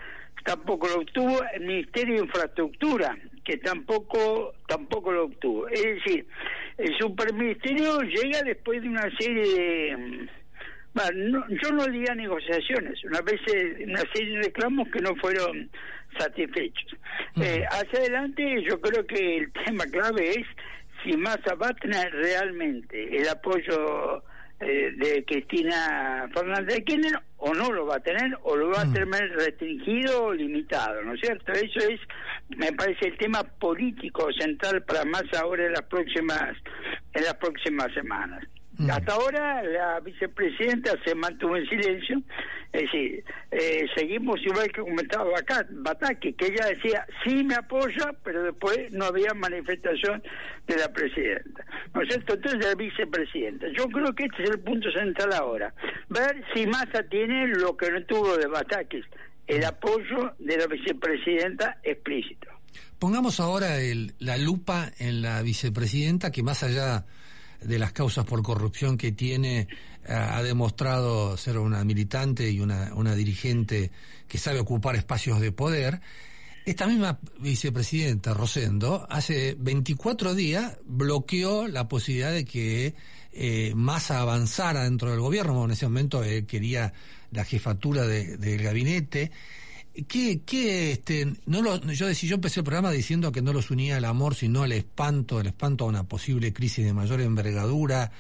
[0.45, 5.69] tampoco lo obtuvo, el Ministerio de Infraestructura, que tampoco tampoco lo obtuvo.
[5.69, 6.27] Es decir,
[6.79, 10.29] el superministerio llega después de una serie de...
[10.95, 15.15] bueno, no- yo no diría negociaciones, una vez eh, una serie de reclamos que no
[15.17, 15.71] fueron
[16.19, 16.95] satisfechos.
[17.41, 20.47] Eh, hacia adelante yo creo que el tema clave es
[21.03, 24.23] si Massa va a tener realmente el apoyo
[24.61, 28.83] eh, de Cristina Fernández de Kirchner o no lo va a tener o lo va
[28.83, 31.51] a tener restringido o limitado, ¿no es cierto?
[31.53, 31.99] Eso es,
[32.57, 36.55] me parece, el tema político central para Massa ahora en las próximas
[37.15, 38.45] en las próximas semanas.
[38.91, 42.23] Hasta ahora la vicepresidenta se mantuvo en silencio,
[42.73, 48.13] es decir, eh, seguimos igual que comentaba acá, Bataki, que ella decía sí me apoya,
[48.25, 50.23] pero después no había manifestación
[50.67, 51.65] de la presidenta.
[51.95, 52.35] ¿No es cierto?
[52.35, 53.67] Entonces la vicepresidenta.
[53.77, 55.75] Yo creo que este es el punto central ahora.
[56.09, 59.05] Ver si Massa tiene lo que no tuvo de Batakis,
[59.47, 62.49] el apoyo de la vicepresidenta explícito.
[62.99, 67.05] pongamos ahora el- la lupa en la vicepresidenta que más allá
[67.65, 69.69] de las causas por corrupción que tiene,
[70.09, 73.91] ha ha demostrado ser una militante y una, una dirigente
[74.29, 76.01] que sabe ocupar espacios de poder.
[76.65, 82.95] Esta misma vicepresidenta Rosendo hace 24 días bloqueó la posibilidad de que
[83.33, 85.65] eh, Massa avanzara dentro del gobierno.
[85.65, 86.93] En ese momento eh, quería
[87.33, 89.33] la jefatura de- del gabinete.
[90.09, 93.71] ¿Qué, qué, este, no lo, yo, decí- yo empecé el programa diciendo que no los
[93.71, 98.11] unía el amor, sino el espanto, el espanto a una posible crisis de mayor envergadura.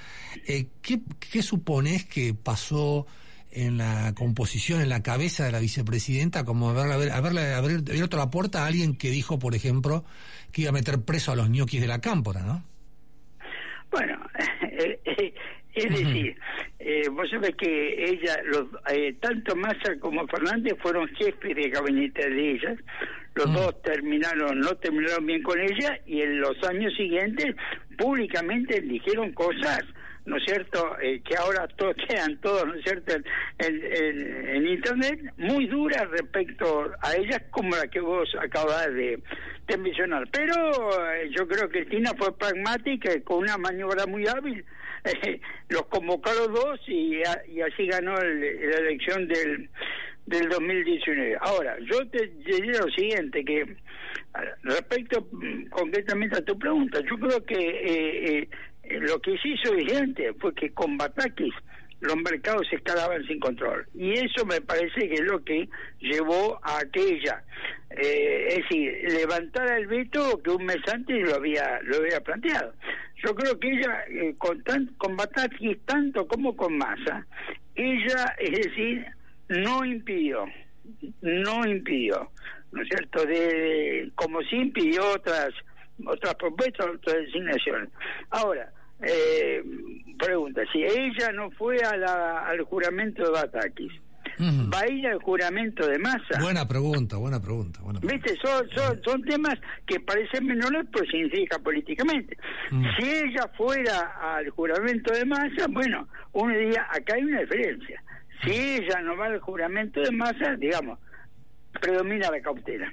[0.46, 3.06] Eh, ¿qué, ¿Qué suponés que pasó
[3.50, 8.16] en la composición, en la cabeza de la vicepresidenta, como haberle, haber- haberle, haber abierto
[8.18, 10.04] la puerta a alguien que dijo, por ejemplo,
[10.52, 12.64] que iba a meter preso a los ñoquis de la cámpora, ¿no?
[13.90, 14.18] Bueno,
[14.62, 15.34] eh, eh,
[15.74, 16.36] es decir,
[16.78, 22.28] eh, vos sabés que ella, los, eh, tanto Massa como Fernández fueron jefes de gabinete
[22.28, 22.78] de ellas.
[23.34, 27.54] Los dos terminaron, no terminaron bien con ella y en los años siguientes
[27.96, 29.80] públicamente dijeron cosas,
[30.26, 33.24] ¿no es cierto?, Eh, que ahora todos quedan todos, ¿no es cierto?, en,
[34.56, 39.18] en- Internet, muy duras respecto a ellas como la que vos acabas de,
[39.66, 40.24] de mencionar.
[40.30, 40.54] Pero
[41.14, 44.64] eh, yo creo que Cristina fue pragmática y con una maniobra muy hábil
[45.68, 45.82] los
[46.34, 48.40] los dos y, a- y así ganó el-
[48.70, 49.68] la elección del,
[50.26, 51.36] del 2019.
[51.40, 53.76] Ahora, yo te, te diría lo siguiente, que
[54.62, 58.48] respecto mm, concretamente a tu pregunta, yo creo que eh,
[58.84, 61.54] eh, lo que se hizo evidente fue que con Batakis
[62.02, 63.86] los mercados se escalaban sin control.
[63.94, 65.68] Y eso me parece que es lo que
[66.00, 67.42] llevó a aquella,
[67.90, 72.74] eh, es decir, levantara el veto que un mes antes lo había, lo había planteado.
[73.24, 77.24] Yo creo que ella, eh, con, tan, con Batakis tanto como con Massa,
[77.76, 79.06] ella, es decir,
[79.48, 80.44] no impidió,
[81.20, 82.32] no impidió,
[82.72, 85.54] ¿no es cierto?, de, como sí impidió otras
[86.04, 87.90] otras propuestas, otras designaciones.
[88.30, 88.72] Ahora,
[89.02, 89.62] eh,
[90.18, 93.92] pregunta, si ella no fue a la, al juramento de Batakis,
[94.72, 96.40] ¿va a ir al juramento de Massa?
[96.40, 97.80] Buena pregunta, buena pregunta.
[97.82, 98.26] Buena pregunta.
[98.26, 102.36] Viste, son, son, son temas que parecen menores, pero significa políticamente.
[102.70, 102.84] Mm.
[102.96, 108.02] Si ella fuera al juramento de masa, bueno, uno diría, acá hay una diferencia.
[108.42, 110.98] Si ella no va al juramento de masa, digamos,
[111.80, 112.92] predomina la cautela.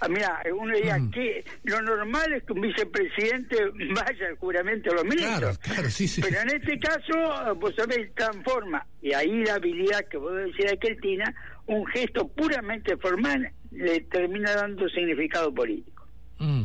[0.00, 1.10] Ah, mira, uno diría Mm.
[1.10, 3.56] que lo normal es que un vicepresidente
[3.94, 5.58] vaya al juramento de los ministros.
[5.58, 6.20] Claro, sí, sí.
[6.20, 10.78] Pero en este caso, vos sabés, transforma, y ahí la habilidad que vos decías de
[10.78, 11.34] Cristina,
[11.66, 16.06] un gesto puramente formal le termina dando significado político.
[16.38, 16.64] Mm.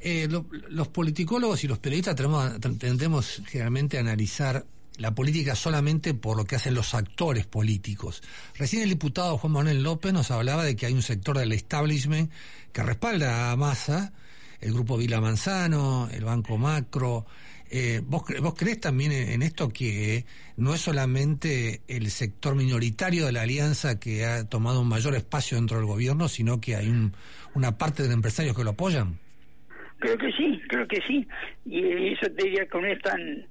[0.00, 4.64] Eh, lo- los politicólogos y los periodistas tenemos, tendemos generalmente a analizar
[4.98, 8.22] la política solamente por lo que hacen los actores políticos.
[8.56, 12.30] Recién el diputado Juan Manuel López nos hablaba de que hay un sector del establishment
[12.72, 14.12] que respalda a Massa,
[14.60, 17.26] el grupo Vila Manzano, el Banco Macro.
[17.70, 20.24] Eh, ¿vos, ¿Vos crees también en, en esto que
[20.56, 25.56] no es solamente el sector minoritario de la alianza que ha tomado un mayor espacio
[25.58, 27.14] dentro del gobierno, sino que hay un-
[27.54, 29.18] una parte de empresarios que lo apoyan?
[30.00, 31.26] Creo que sí, creo que sí.
[31.66, 33.46] Y eso te diría que no es tan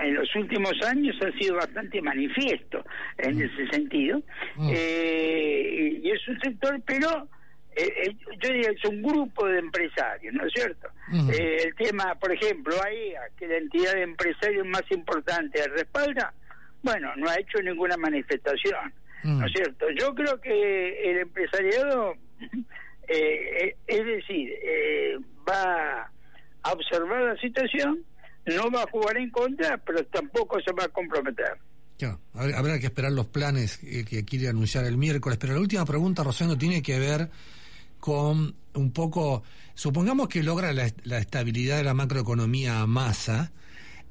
[0.00, 2.84] en los últimos años ha sido bastante manifiesto
[3.18, 4.22] en ese sentido.
[4.70, 7.28] Eh, y es un sector, pero
[7.76, 10.88] eh, eh, yo diría que es un grupo de empresarios, ¿no es cierto?
[11.12, 11.30] Ujú.
[11.30, 16.32] Eh, el tema, por ejemplo, AEA, que la entidad de empresarios más importante respalda,
[16.82, 18.92] bueno, no ha hecho ninguna manifestación,
[19.24, 19.86] ¿no es cierto?
[19.98, 22.14] Yo creo que el empresariado,
[23.08, 25.18] eh, eh, es decir, eh,
[25.48, 26.10] va
[26.62, 28.04] a observar la situación,
[28.56, 31.58] no va a jugar en contra, pero tampoco se va a comprometer.
[32.34, 35.38] Hab- habrá que esperar los planes eh, que quiere anunciar el miércoles.
[35.40, 37.30] Pero la última pregunta, Rosendo, tiene que ver
[37.98, 39.42] con un poco,
[39.74, 43.50] supongamos que logra la, est- la estabilidad de la macroeconomía a masa.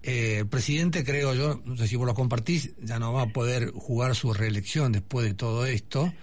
[0.04, 3.28] Eh, el presidente, creo yo, no sé si vos lo compartís, ya no va a
[3.28, 6.14] poder jugar su reelección después de todo esto.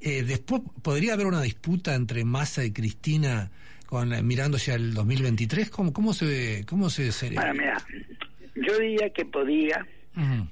[0.00, 3.50] Eh, después podría haber una disputa entre Massa y Cristina
[3.90, 5.68] con la- mirándose al 2023.
[5.68, 7.40] ¿Cómo, cómo se cómo se sería?
[7.40, 7.76] Bueno, mira,
[8.54, 9.84] yo diría que podía,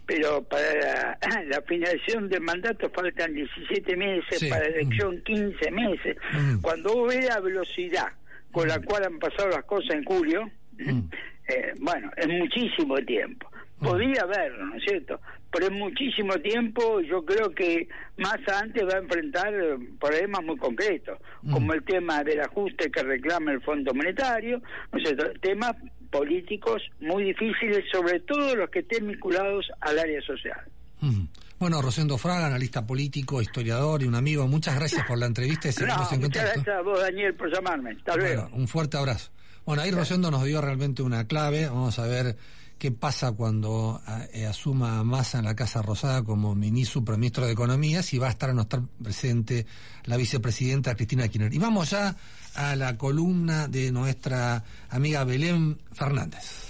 [0.04, 1.18] pero para la,
[1.48, 4.48] la finalización del mandato faltan 17 meses, Sí.
[4.50, 6.16] para la elección 15 meses.
[6.60, 8.08] Cuando vos ves la velocidad
[8.52, 13.47] con la cual han pasado las cosas en julio, eh, bueno, es muchísimo tiempo.
[13.78, 15.20] Podría haberlo, ¿no es cierto?
[15.52, 19.52] Pero es muchísimo tiempo, yo creo que más antes va a enfrentar
[20.00, 21.18] problemas muy concretos,
[21.50, 24.60] como el tema del ajuste que reclama el Fondo Monetario,
[24.92, 25.32] ¿no es cierto?
[25.40, 25.74] Temas
[26.10, 30.60] políticos muy difíciles, sobre todo los que estén vinculados al área social.
[31.00, 31.28] Ujú.
[31.58, 35.72] Bueno, Rosendo Fraga, analista político, historiador y un amigo, muchas gracias por la entrevista y
[35.72, 37.92] seguimos No, en muchas gracias a vos, Daniel, por llamarme.
[37.92, 38.42] Hasta luego.
[38.42, 39.30] Bueno, un fuerte abrazo.
[39.64, 41.66] Bueno, ahí Rosendo nos dio realmente una clave.
[41.66, 42.36] Vamos a ver
[42.78, 47.52] qué pasa cuando a- eh, asuma Massa en la Casa Rosada como ministro, ministro de
[47.52, 49.66] Economía, si va a estar o no estar presente
[50.04, 51.52] la vicepresidenta Cristina Kirchner.
[51.52, 52.16] Y vamos ya
[52.54, 56.66] a la columna de nuestra amiga Belén Fernández.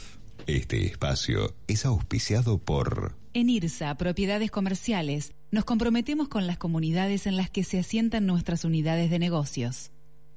[0.47, 7.37] Este espacio es auspiciado por En IRSA, Propiedades Comerciales, nos comprometemos con las comunidades en
[7.37, 9.91] las que se asientan nuestras unidades de negocios.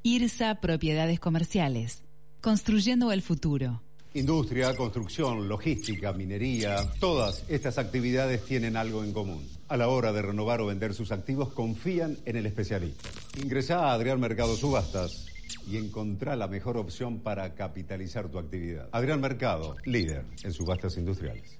[0.03, 2.03] IRSA, Propiedades Comerciales,
[2.41, 3.81] construyendo el futuro.
[4.13, 9.47] Industria, construcción, logística, minería, todas estas actividades tienen algo en común.
[9.69, 13.07] A la hora de renovar o vender sus activos, confían en el especialista.
[13.41, 15.27] Ingresá a Adrián Mercado Subastas
[15.65, 18.89] y encontrá la mejor opción para capitalizar tu actividad.
[18.91, 21.57] Adrián Mercado, líder en subastas industriales.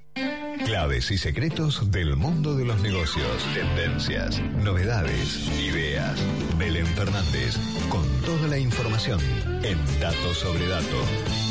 [0.66, 6.20] Claves y secretos del mundo de los negocios, tendencias, novedades, ideas.
[6.58, 7.56] Belén Fernández,
[7.90, 9.22] con toda la información
[9.64, 11.51] en Datos sobre Datos.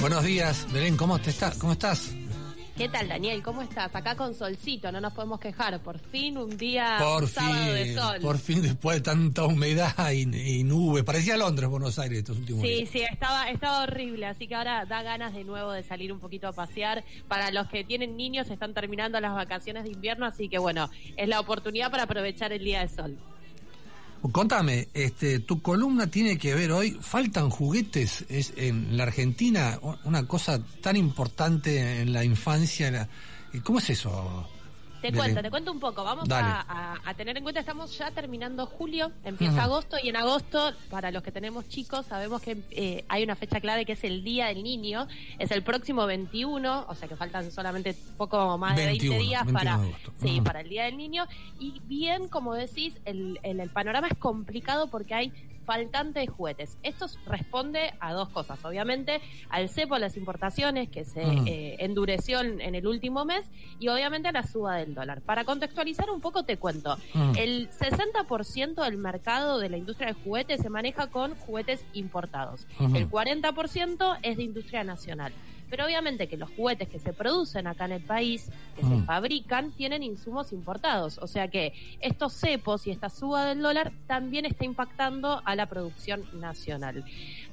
[0.00, 2.12] Buenos días, Belén, ¿cómo, te está, ¿cómo estás?
[2.76, 3.42] ¿Qué tal, Daniel?
[3.42, 3.94] ¿Cómo estás?
[3.96, 5.80] Acá con solcito, no nos podemos quejar.
[5.80, 8.18] Por fin un día Por un sábado de fin, sol.
[8.20, 11.02] por fin después de tanta humedad y, y nube.
[11.02, 12.90] Parecía Londres, Buenos Aires estos últimos Sí, días.
[12.92, 16.48] sí, estaba, estaba horrible, así que ahora da ganas de nuevo de salir un poquito
[16.48, 17.02] a pasear.
[17.28, 21.28] Para los que tienen niños, están terminando las vacaciones de invierno, así que bueno, es
[21.28, 23.16] la oportunidad para aprovechar el día de sol.
[24.32, 30.26] Contame, este, tu columna tiene que ver hoy, faltan juguetes es en la Argentina, una
[30.26, 32.90] cosa tan importante en la infancia.
[32.90, 33.08] la-
[33.52, 34.48] ¿y ¿Cómo es eso?
[35.00, 36.02] Te cuento, te cuento un poco.
[36.04, 40.16] Vamos a, a- a tener en cuenta, estamos ya terminando julio, empieza agosto y en
[40.16, 44.04] agosto, para los que tenemos chicos, sabemos que eh, hay una fecha clave que es
[44.04, 45.06] el Día del Niño,
[45.38, 49.44] es el próximo 21, o sea que faltan solamente poco más de 21, 20 días
[49.46, 49.94] 21 para, de
[50.28, 51.26] sí, para el Día del Niño.
[51.60, 55.32] Y bien, como decís, el, el- el panorama es complicado porque hay
[55.66, 56.78] faltante de juguetes.
[56.82, 58.64] Esto responde a dos cosas.
[58.64, 61.44] Obviamente, al cepo, las importaciones, que se Mm.
[61.48, 63.44] eh, endureció en, en el último mes,
[63.78, 65.20] y obviamente a la suba del dólar.
[65.22, 66.96] Para contextualizar un poco, te cuento.
[67.14, 67.32] Mm.
[67.36, 72.66] El 60% del mercado de la industria de juguetes se maneja con juguetes importados.
[72.80, 72.94] Ujú.
[72.96, 75.32] El 40% es de industria nacional.
[75.68, 79.04] Pero obviamente que los juguetes que se producen acá en el país, que se Mm.
[79.06, 81.18] fabrican, tienen insumos importados.
[81.18, 85.66] O sea que estos cepos y esta suba del dólar también está impactando a la
[85.66, 87.04] producción nacional.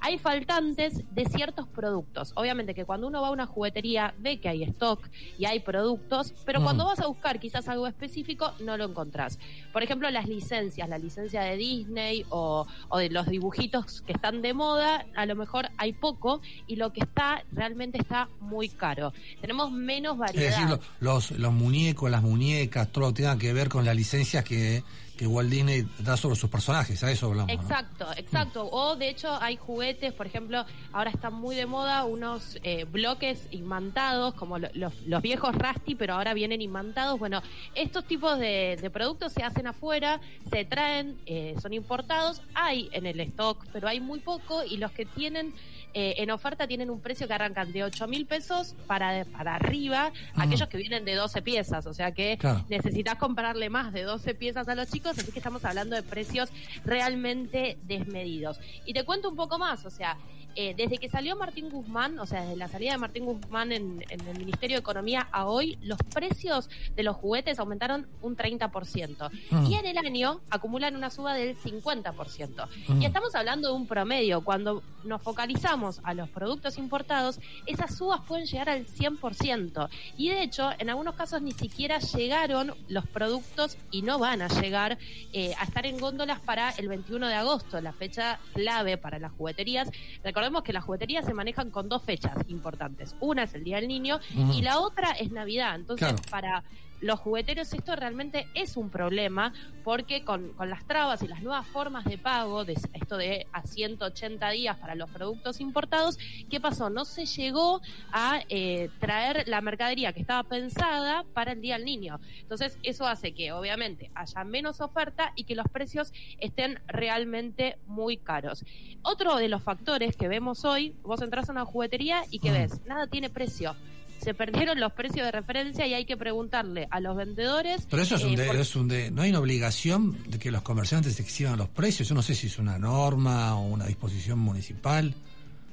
[0.06, 2.34] Hay faltantes de ciertos productos.
[2.36, 5.00] Obviamente que cuando uno va a una juguetería ve que hay stock
[5.40, 6.64] y hay productos, pero Mm.
[6.66, 9.40] cuando vas a buscar quizás algo específico no lo encontrás.
[9.72, 14.42] Por ejemplo, las licencias, la licencia de Disney o, o de los dibujitos que están
[14.42, 19.14] de moda, a lo mejor hay poco y lo que está realmente está muy caro.
[19.40, 20.68] Tenemos menos Es variedad.
[20.68, 24.44] decir, los, los muñecos, las muñecas, todo lo que tenga que ver con las licencias
[24.44, 24.84] que,
[25.18, 27.56] que Walt Disney da sobre sus personajes, a eso hablamos.
[27.56, 27.62] ¿no?
[27.62, 28.68] Exacto, exacto.
[28.72, 33.48] O de hecho hay juguetes, por ejemplo, ahora están muy de moda unos eh, bloques
[33.52, 37.20] imantados, como lo- los, los viejos Rusty, pero ahora vienen imantados.
[37.20, 37.42] Bueno,
[37.76, 40.20] estos tipos de, de productos se hacen afuera,
[40.52, 44.92] se traen, eh, son importados, hay en el stock, pero hay muy poco y los
[44.92, 45.54] que tienen
[45.94, 50.12] eh, en oferta tienen un precio que arrancan de 8 mil pesos para, para arriba,
[50.36, 52.66] aquellos que vienen de 12 piezas, o sea que Claro.
[52.70, 56.50] necesitas comprarle más de 12 piezas a los chicos, así que estamos hablando de precios
[56.84, 58.60] realmente desmedidos.
[58.86, 60.18] Y te cuento un poco más, o sea,
[60.56, 64.06] eh, desde que salió Martín Guzmán, o sea, desde la salida de Martín Guzmán en,
[64.10, 69.32] en el Ministerio de Economía a hoy, los precios de los juguetes aumentaron un 30%.
[69.50, 69.66] Mm.
[69.66, 72.68] Y en el año acumulan una suba del 50%.
[72.88, 73.02] Mm.
[73.02, 74.44] Y estamos hablando de un promedio.
[74.44, 79.90] Cuando nos focalizamos a los productos importados, esas subas pueden llegar al 100%.
[80.18, 84.48] Y de hecho, en algunos casos ni siquiera llegaron los productos y no van a
[84.48, 84.98] llegar
[85.34, 89.32] eh, a estar en góndolas para el 21 de agosto, la fecha clave para las
[89.34, 89.90] jugueterías.
[90.24, 93.16] Recordemos que las jugueterías se manejan con dos fechas importantes.
[93.20, 94.20] Una es el Día del Niño
[94.54, 95.76] y la otra es Navidad.
[95.76, 96.22] Entonces, Claro.
[96.30, 96.64] para
[97.04, 101.68] los jugueteros esto realmente es un problema porque con, con las trabas y las nuevas
[101.68, 106.18] formas de pago, de esto de a 180 días para los productos importados,
[106.50, 106.90] ¿qué pasó?
[106.90, 107.82] No se llegó
[108.12, 112.20] a eh, traer la mercadería que estaba pensada para el Día del Niño.
[112.40, 118.18] Entonces eso hace que obviamente haya menos oferta y que los precios estén realmente muy
[118.18, 118.64] caros.
[119.02, 122.54] Otro de los factores que vemos hoy, vos entras a una juguetería y que Mm.
[122.54, 123.76] ves, nada tiene precio.
[124.22, 127.86] Se perdieron los precios de referencia y hay que preguntarle a los vendedores.
[127.90, 130.40] Pero eso es un, eh, de- por- es un de- no hay una obligación de
[130.40, 132.08] que los comerciantes exhiban los precios.
[132.08, 135.14] Yo no sé si es una norma o una disposición municipal.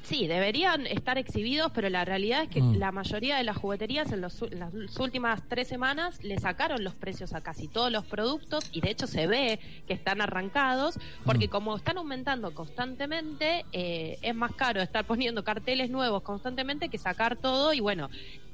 [0.03, 2.77] Sí, deberían estar exhibidos, pero la realidad es que Mm.
[2.79, 6.95] la mayoría de las jugueterías en, los en las últimas tres semanas le sacaron los
[6.95, 11.47] precios a casi todos los productos y de hecho se ve que están arrancados porque
[11.47, 11.51] Mm.
[11.51, 17.37] como están aumentando constantemente, eh, es más caro estar poniendo carteles nuevos constantemente que sacar
[17.37, 18.09] todo y bueno,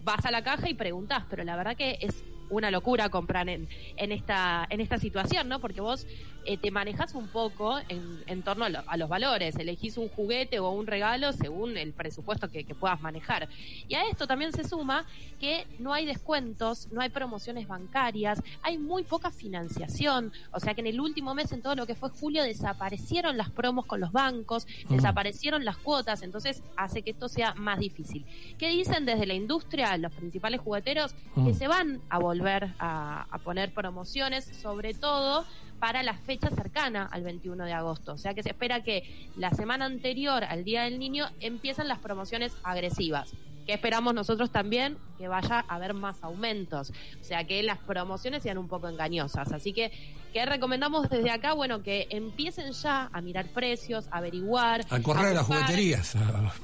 [0.05, 3.69] vas a la caja y preguntás, pero la verdad que es una locura comprar en,
[3.97, 5.61] en esta en esta situación, ¿no?
[5.61, 6.07] Porque vos
[6.45, 10.09] eh, te manejas un poco en, en torno a, lo- a los valores, elegís un
[10.09, 13.49] juguete o un regalo según el presupuesto que, que puedas manejar.
[13.89, 15.05] Y a esto también se suma
[15.41, 20.81] que no hay descuentos, no hay promociones bancarias, hay muy poca financiación, o sea que
[20.83, 24.13] en el último mes, en todo lo que fue julio, desaparecieron las promos con los
[24.13, 24.95] bancos, Mm.
[24.97, 28.25] desaparecieron las cuotas, entonces hace que esto sea más difícil.
[28.59, 31.15] ¿Qué dicen desde la industria, los principales jugueteros?
[31.35, 31.47] Mm.
[31.47, 32.36] Que se van a volver
[32.78, 35.45] a, a poner promociones, sobre todo
[35.78, 38.12] para la fecha cercana al 21 de agosto.
[38.12, 41.99] O sea que se espera que la semana anterior al Día del Niño empiezan las
[41.99, 43.32] promociones agresivas.
[43.66, 46.93] Que esperamos nosotros también que vaya a haber más aumentos.
[47.20, 49.51] O sea que las promociones sean un poco engañosas.
[49.51, 49.91] Así que,
[50.32, 51.53] ¿qué recomendamos desde acá?
[51.53, 54.82] Bueno, que empiecen ya a mirar precios, a averiguar.
[54.89, 56.14] A correr a las jugueterías.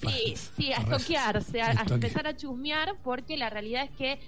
[0.00, 0.96] Sí, sí, a Correcto.
[0.96, 4.20] estoquearse, a, a empezar a chusmear, porque la realidad es que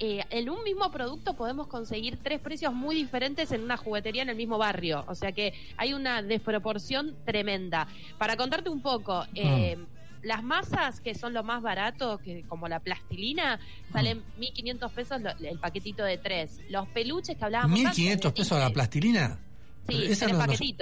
[0.00, 4.28] eh, en un mismo producto podemos conseguir tres precios muy diferentes en una juguetería en
[4.30, 5.04] el mismo barrio.
[5.08, 7.86] O sea que hay una desproporción tremenda.
[8.18, 9.76] Para contarte un poco, eh,
[10.22, 13.58] las masas que son lo más barato, que como la plastilina,
[13.92, 16.60] salen 1.500 pesos lo- el paquetito de tres.
[16.70, 19.38] Los peluches que hablábamos antes, 1.500 pesos la plastilina.
[19.88, 20.38] Sí, Pero esa tres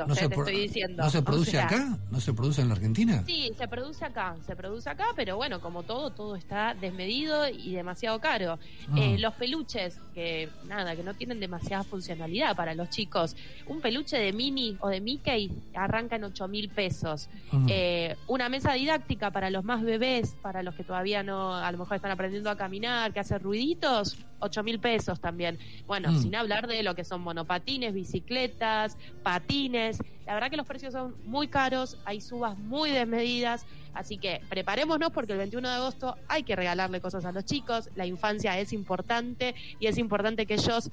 [0.07, 1.03] no- se te estoy diciendo.
[1.03, 1.99] ¿No se O produce sea, acá?
[2.11, 3.25] ¿No se produce en la Argentina?
[3.27, 7.73] Sí, se produce acá, se produce acá, pero bueno, como todo, todo está desmedido y
[7.73, 8.59] demasiado caro.
[8.89, 8.99] Mm.
[8.99, 13.37] Eh, los peluches, que nada, que no tienen demasiada funcionalidad para los chicos.
[13.67, 17.31] Un peluche de Minnie o de Mickey arranca en 8 mil pesos.
[17.53, 17.67] Mm.
[17.71, 21.79] Eh, una mesa didáctica para los más bebés, para los que todavía no, a lo
[21.79, 25.59] mejor están aprendiendo a caminar, que hace ruiditos, 8 mil pesos también.
[25.87, 26.23] Bueno, Mm.
[26.23, 29.99] sin hablar de lo que son monopatines, bicicletas, patines.
[30.27, 35.11] La verdad que los precios son muy caros, hay subas muy desmedidas, así que preparémonos
[35.11, 38.73] porque el 21 de agosto hay que regalarle cosas a los chicos, la infancia es
[38.73, 40.91] importante y es importante que ellos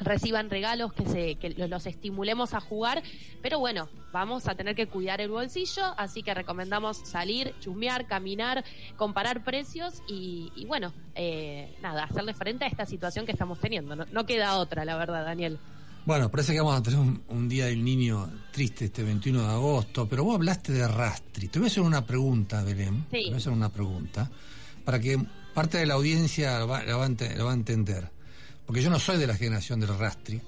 [0.00, 3.02] reciban regalos, que, se, que lo- los estimulemos a jugar,
[3.42, 8.64] pero bueno, vamos a tener que cuidar el bolsillo, así que recomendamos salir, chusmear, caminar,
[8.96, 13.94] comparar precios y, y bueno, eh, nada, hacerle frente a esta situación que estamos teniendo.
[13.94, 15.58] No, no queda otra, la verdad, Daniel.
[16.06, 19.48] Bueno, parece que vamos a tener un, un día del niño triste este 21 de
[19.52, 21.48] agosto, pero vos hablaste de Rastri.
[21.48, 23.04] Te voy a hacer una pregunta, Belén.
[23.10, 23.18] Sí.
[23.18, 24.30] Te voy a hacer una pregunta
[24.84, 25.18] para que
[25.52, 28.10] parte de la audiencia la va, la va la va a entender.
[28.70, 30.40] Porque yo no soy de la generación del Rastri,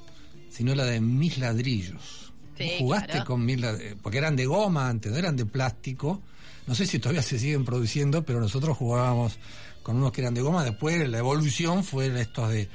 [0.49, 2.33] sino la de mis ladrillos.
[2.57, 3.25] Sí, jugaste claro.
[3.27, 6.23] con mis ladrillos, porque eran de goma antes, no eran de plástico.
[6.69, 9.41] No sé si todavía se siguen produciendo, pero nosotros jugábamos
[9.83, 10.63] con unos que eran de goma.
[10.63, 12.69] Después la evolución fue estos de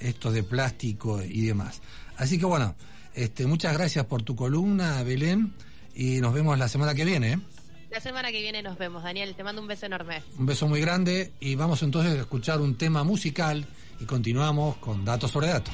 [0.00, 1.82] estos de plástico y demás.
[2.16, 2.74] Así que bueno,
[3.12, 5.52] este, muchas gracias por tu columna, Belén,
[5.94, 7.32] y nos vemos la semana que viene.
[7.32, 7.38] ¿eh?
[7.94, 9.36] La semana que viene nos vemos, Daniel.
[9.36, 10.20] Te mando un beso enorme.
[10.36, 13.64] Un beso muy grande y vamos entonces a escuchar un tema musical
[14.00, 15.72] y continuamos con datos sobre datos.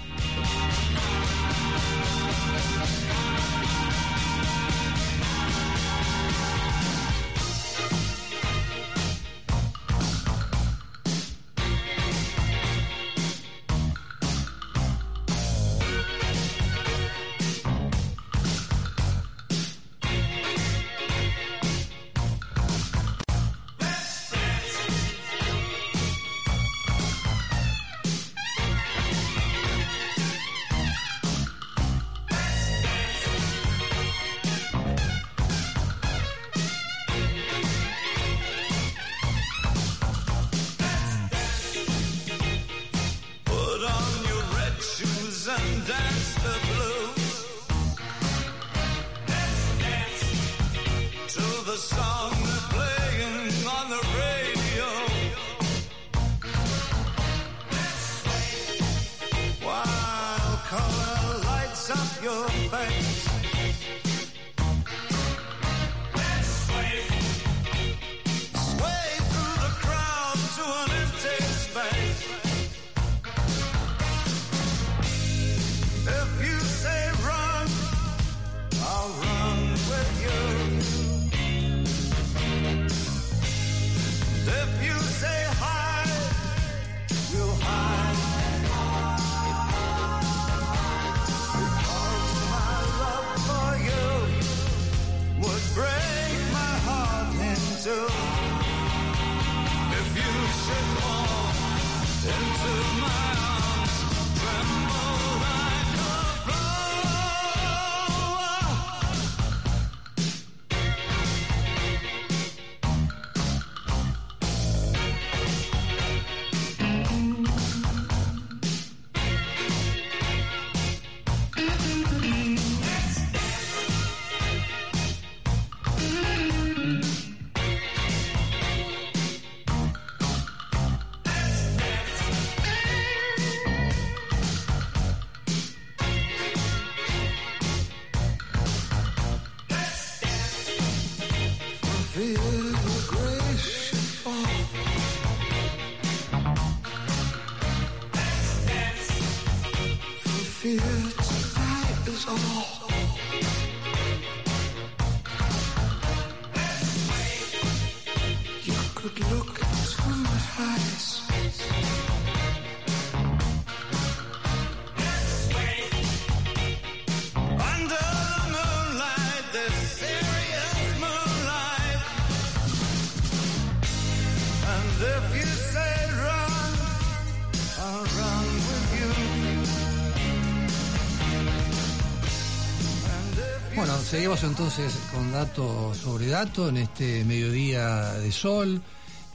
[184.20, 188.82] Seguimos entonces con dato sobre dato en este mediodía de sol,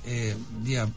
[0.05, 0.88] eh, día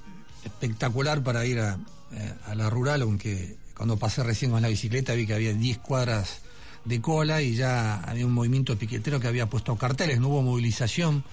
[0.45, 1.79] espectacular para ir a,
[2.13, 5.79] eh, a la rural, aunque cuando pasé recién con la bicicleta vi que había 10
[5.79, 6.41] cuadras
[6.85, 11.25] de cola y ya había un movimiento piquetero que había puesto carteles, no hubo movilización,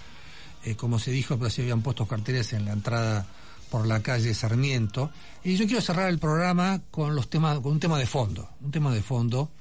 [0.63, 3.27] eh, como se dijo, pero sí habían puesto carteles en la entrada
[3.69, 5.11] por la calle Sarmiento.
[5.43, 8.71] Y yo quiero cerrar el programa con los temas, con un tema de fondo, un
[8.71, 9.51] tema de fondo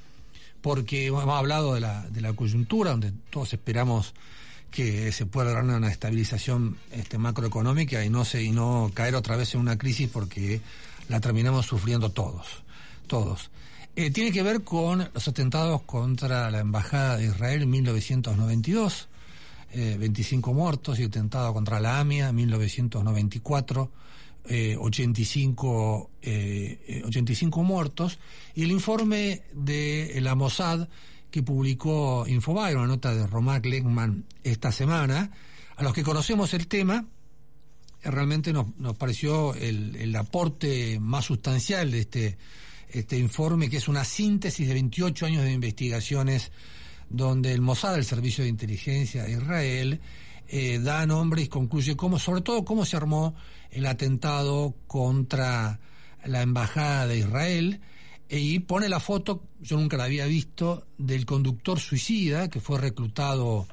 [0.64, 4.14] porque hemos hablado de la, de la coyuntura, donde todos esperamos
[4.70, 9.36] que se pueda lograr una estabilización este, macroeconómica y no, se, y no caer otra
[9.36, 10.62] vez en una crisis porque
[11.10, 12.46] la terminamos sufriendo todos,
[13.06, 13.50] todos.
[13.94, 19.08] Eh, tiene que ver con los atentados contra la Embajada de Israel en 1992,
[19.72, 23.90] eh, 25 muertos, y atentado contra la AMIA en 1994,
[24.46, 28.18] eh, 85, eh, eh, 85 muertos,
[28.54, 30.86] y el informe de la Mossad
[31.30, 35.30] que publicó Infobae, una nota de Romac Legman esta semana,
[35.76, 37.06] a los que conocemos el tema,
[38.02, 42.38] realmente nos, nos pareció el, el aporte más sustancial de este,
[42.90, 46.52] este informe, que es una síntesis de 28 años de investigaciones
[47.08, 50.00] donde el Mossad, el Servicio de Inteligencia de Israel,
[50.82, 53.34] da nombre y concluye cómo, sobre todo cómo se armó
[53.74, 55.80] el atentado contra
[56.24, 57.80] la embajada de Israel
[58.28, 62.80] eh, y pone la foto, yo nunca la había visto, del conductor suicida que fue
[62.80, 63.66] reclutado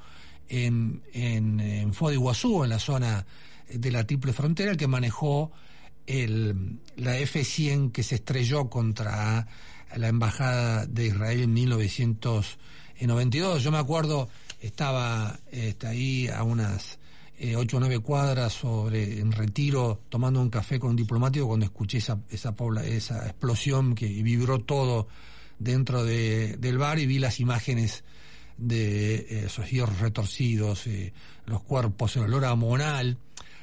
[0.50, 3.26] en, en, en en la zona
[3.70, 5.52] de la Triple Frontera, el que manejó
[6.08, 9.48] el, la F-100 que se estrelló contra
[9.96, 13.64] la embajada de Israel en 1992.
[13.64, 14.30] Yo me acuerdo,
[14.60, 17.00] estaba este, ahí a unas
[17.44, 21.66] eh, ocho o nueve cuadras sobre en retiro tomando un café con un diplomático cuando
[21.66, 22.54] escuché esa esa,
[22.86, 25.08] esa explosión que vibró todo
[25.58, 28.04] dentro de, del bar y vi las imágenes
[28.58, 31.14] de eh, esos hierros retorcidos, eh,
[31.46, 33.18] los cuerpos, el olor amonal.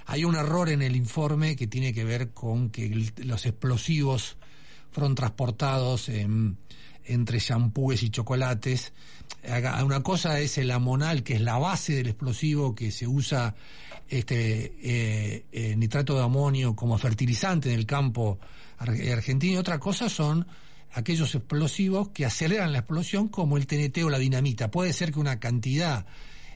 [0.06, 4.36] Hay un error en el informe que tiene que ver con que los explosivos
[4.90, 6.56] fueron transportados en-
[7.08, 8.92] entre champúes y chocolates.
[9.84, 13.54] Una cosa es el amonal, que es la base del explosivo que se usa
[14.08, 18.38] este eh, eh, nitrato de amonio como fertilizante en el campo
[18.86, 19.54] eh, argentino.
[19.54, 20.46] Y otra cosa son
[20.92, 24.70] aquellos explosivos que aceleran la explosión como el TNT o la dinamita.
[24.70, 26.06] Puede ser que una cantidad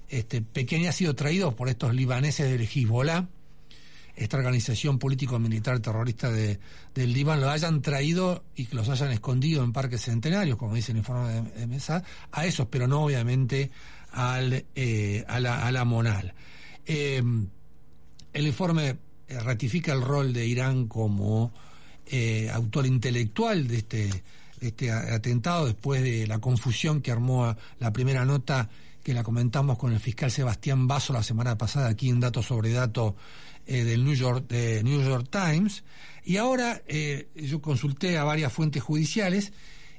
[0.09, 3.29] este, pequeña ha sido traído por estos libaneses del Hezbollah,
[4.15, 6.59] esta organización político-militar terrorista de,
[6.95, 10.93] del Líbano, lo hayan traído y que los hayan escondido en parques centenarios, como dice
[10.93, 13.71] el informe de, Mesa, a esos, pero no obviamente
[14.13, 16.35] al, eh, a, la, a la monal.
[16.85, 17.23] Eh,
[18.33, 18.97] el informe
[19.29, 21.53] eh, ratifica el rol de Irán como
[22.07, 24.25] eh, autor intelectual de este,
[24.61, 28.69] este atentado después de la confusión que armó la primera nota
[29.03, 32.73] que la comentamos con el fiscal Sebastián Basso la semana pasada aquí en Dato sobre
[32.73, 33.17] Dato
[33.67, 35.85] eh, del New York, de New York Times.
[36.25, 39.53] Y ahora eh, yo consulté a varias fuentes judiciales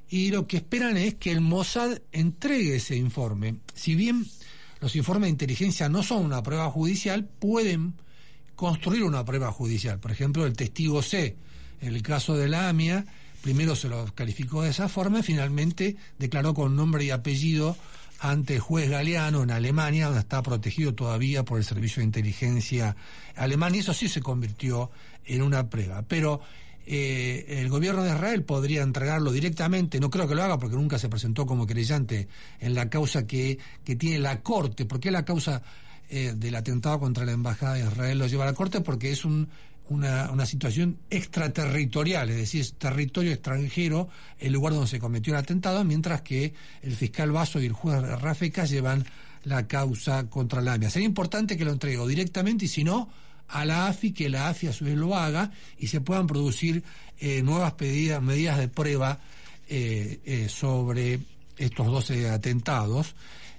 [0.08, 3.56] y lo que esperan es que el Mossad entregue ese informe.
[3.74, 4.26] Si bien
[4.80, 7.94] los informes de inteligencia no son una prueba judicial, pueden
[8.54, 9.98] construir una prueba judicial.
[9.98, 11.36] Por ejemplo, el testigo C,
[11.80, 13.04] en el caso de la AMIA,
[13.42, 17.76] primero se lo calificó de esa forma y finalmente declaró con nombre y apellido
[18.20, 22.96] ante juez Galeano en Alemania, donde está protegido todavía por el Servicio de Inteligencia
[23.36, 24.90] alemán, y eso sí se convirtió
[25.24, 26.02] en una prueba.
[26.02, 26.40] Pero
[26.86, 30.98] eh, el gobierno de Israel podría entregarlo directamente, no creo que lo haga porque nunca
[30.98, 32.28] se presentó como creyente
[32.60, 34.84] en la causa que, que tiene la Corte.
[34.84, 35.62] ¿Por qué la causa
[36.10, 38.80] eh, del atentado contra la Embajada de Israel lo lleva a la Corte?
[38.80, 39.48] Porque es un,
[39.88, 44.08] una, una situación extraterritorial, es decir, es territorio extranjero
[44.38, 48.02] el lugar donde se cometió el atentado, mientras que el fiscal Basso y el juez
[48.20, 49.04] Rafecas llevan
[49.44, 50.90] la causa contra la AMIA.
[50.90, 53.08] Sería importante que lo entregue directamente y si no,
[53.48, 56.82] a la AFI, que la AFI a su vez lo haga y se puedan producir
[57.18, 59.18] eh, nuevas pedidas, medidas de prueba
[59.68, 61.20] eh, eh, sobre
[61.56, 63.14] estos 12 atentados.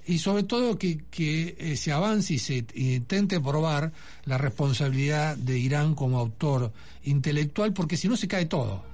[0.06, 3.92] Y sobre todo que, que eh, se avance y se intente probar
[4.24, 8.84] la responsabilidad de Irán como autor intelectual, porque si no se cae todo.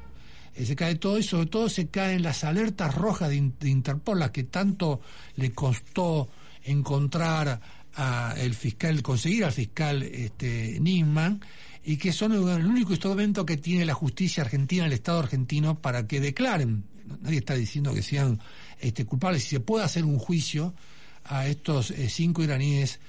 [0.55, 4.21] Eh, se cae todo y sobre todo se caen las alertas rojas de, de Interpol,
[4.21, 5.01] las que tanto
[5.37, 6.29] le costó
[6.65, 7.61] encontrar
[7.95, 11.41] a el fiscal, conseguir al fiscal este, Nisman,
[11.85, 16.07] y que son el único instrumento que tiene la justicia argentina, el Estado argentino, para
[16.07, 16.85] que declaren.
[17.21, 18.41] Nadie está diciendo que sean
[18.81, 19.43] este, culpables.
[19.43, 20.75] Si se puede hacer un juicio
[21.25, 23.01] a estos eh, cinco iraníes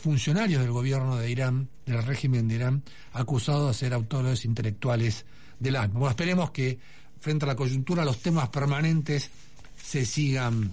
[0.00, 2.82] funcionarios del gobierno de Irán, del régimen de Irán,
[3.12, 5.24] acusados de ser autores intelectuales
[5.58, 5.98] del alma.
[5.98, 6.78] Bueno, esperemos que
[7.20, 9.30] frente a la coyuntura los temas permanentes
[9.82, 10.70] se sigan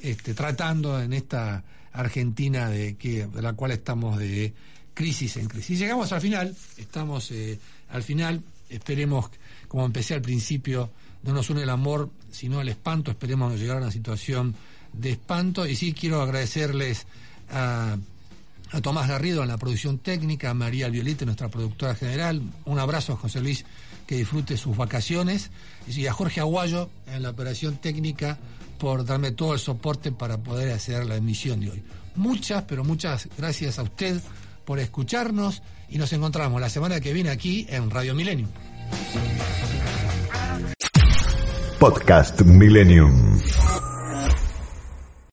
[0.00, 1.62] este, tratando en esta
[1.92, 4.52] Argentina de, que, de la cual estamos de
[4.94, 5.70] crisis en crisis.
[5.70, 7.58] Y llegamos al final, estamos eh,
[7.90, 9.30] al final, esperemos,
[9.68, 10.90] como empecé al principio,
[11.22, 14.54] no nos une el amor, sino el espanto, esperemos llegar a una situación
[14.92, 15.66] de espanto.
[15.66, 17.06] Y sí quiero agradecerles
[17.50, 17.96] a,
[18.72, 23.14] a Tomás Garrido en la producción técnica, a María Violete, nuestra productora general, un abrazo
[23.14, 23.64] a José Luis,
[24.06, 25.50] que disfrute sus vacaciones,
[25.86, 28.38] y a Jorge Aguayo en la operación técnica
[28.78, 31.82] por darme todo el soporte para poder hacer la emisión de hoy.
[32.16, 34.20] Muchas, pero muchas gracias a usted
[34.64, 38.48] por escucharnos y nos encontramos la semana que viene aquí en Radio Milenio.
[41.78, 43.40] Podcast Millennium.